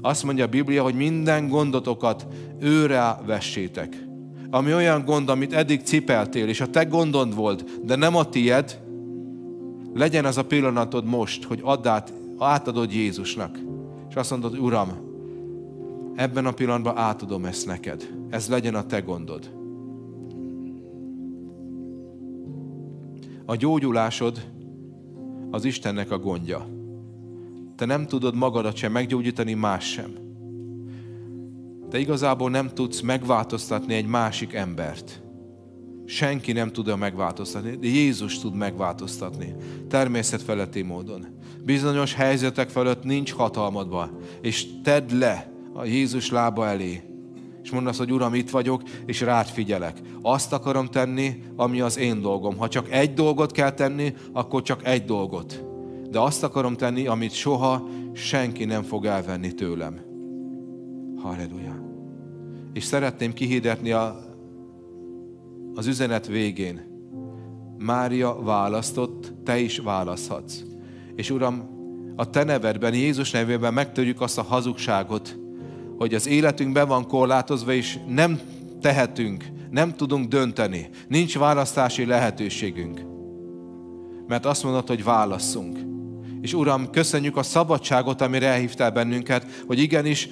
[0.00, 2.26] Azt mondja a Biblia, hogy minden gondotokat
[2.60, 4.06] őre vessétek.
[4.50, 8.80] Ami olyan gond, amit eddig cipeltél, és a te gondod volt, de nem a tied,
[9.94, 13.58] legyen az a pillanatod most, hogy add át, átadod Jézusnak.
[14.08, 14.90] És azt mondod, Uram,
[16.14, 18.08] ebben a pillanatban átadom ezt neked.
[18.30, 19.50] Ez legyen a te gondod.
[23.46, 24.40] A gyógyulásod
[25.50, 26.68] az Istennek a gondja.
[27.76, 30.10] Te nem tudod magadat sem meggyógyítani, más sem.
[31.90, 35.22] Te igazából nem tudsz megváltoztatni egy másik embert.
[36.06, 39.54] senki nem tudja megváltoztatni, de Jézus tud megváltoztatni.
[39.88, 41.26] Természet feletti módon.
[41.64, 47.09] Bizonyos helyzetek fölött nincs hatalmadban, és tedd le a Jézus lába elé,
[47.70, 50.00] és mondd azt, hogy Uram, itt vagyok, és rád figyelek.
[50.22, 52.56] Azt akarom tenni, ami az én dolgom.
[52.56, 55.64] Ha csak egy dolgot kell tenni, akkor csak egy dolgot.
[56.10, 60.00] De azt akarom tenni, amit soha senki nem fog elvenni tőlem.
[61.16, 61.84] Halleluja.
[62.72, 64.20] És szeretném kihirdetni a,
[65.74, 66.80] az üzenet végén.
[67.78, 70.62] Mária választott, te is választhatsz.
[71.14, 71.68] És Uram,
[72.16, 75.39] a te nevedben, Jézus nevében megtörjük azt a hazugságot,
[76.00, 78.40] hogy az életünk be van korlátozva, és nem
[78.80, 80.88] tehetünk, nem tudunk dönteni.
[81.08, 83.00] Nincs választási lehetőségünk.
[84.26, 85.78] Mert azt mondod, hogy válasszunk.
[86.40, 90.28] És Uram, köszönjük a szabadságot, amire elhívtál bennünket, hogy igenis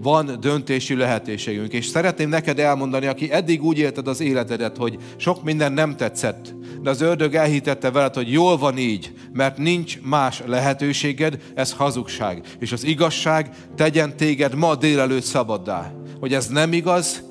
[0.00, 1.72] van döntési lehetőségünk.
[1.72, 6.54] És szeretném neked elmondani, aki eddig úgy élted az életedet, hogy sok minden nem tetszett,
[6.82, 12.56] de az ördög elhitette veled, hogy jól van így, mert nincs más lehetőséged, ez hazugság.
[12.58, 15.92] És az igazság tegyen téged ma délelőtt szabaddá.
[16.20, 17.22] Hogy ez nem igaz,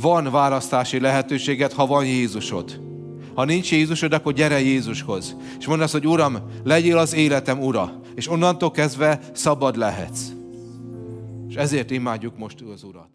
[0.00, 2.80] van választási lehetőséged, ha van Jézusod.
[3.34, 5.36] Ha nincs Jézusod, akkor gyere Jézushoz.
[5.58, 8.00] És mondd azt, hogy Uram, legyél az életem ura.
[8.14, 10.20] És onnantól kezdve szabad lehetsz.
[11.48, 13.08] És ezért imádjuk most az Urat.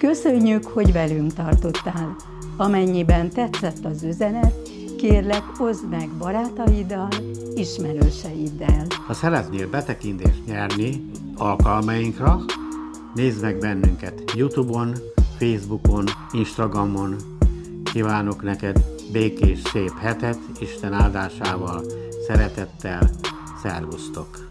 [0.00, 2.16] Köszönjük, hogy velünk tartottál.
[2.56, 7.08] Amennyiben tetszett az üzenet, kérlek, oszd meg barátaiddal,
[7.54, 8.86] ismerőseiddel.
[9.06, 12.40] Ha szeretnél betekintést nyerni alkalmainkra,
[13.14, 14.94] nézd meg bennünket Youtube-on,
[15.38, 17.16] Facebookon, Instagramon.
[17.92, 21.84] Kívánok neked békés, szép hetet, Isten áldásával,
[22.26, 23.10] szeretettel,
[23.62, 24.49] szervusztok!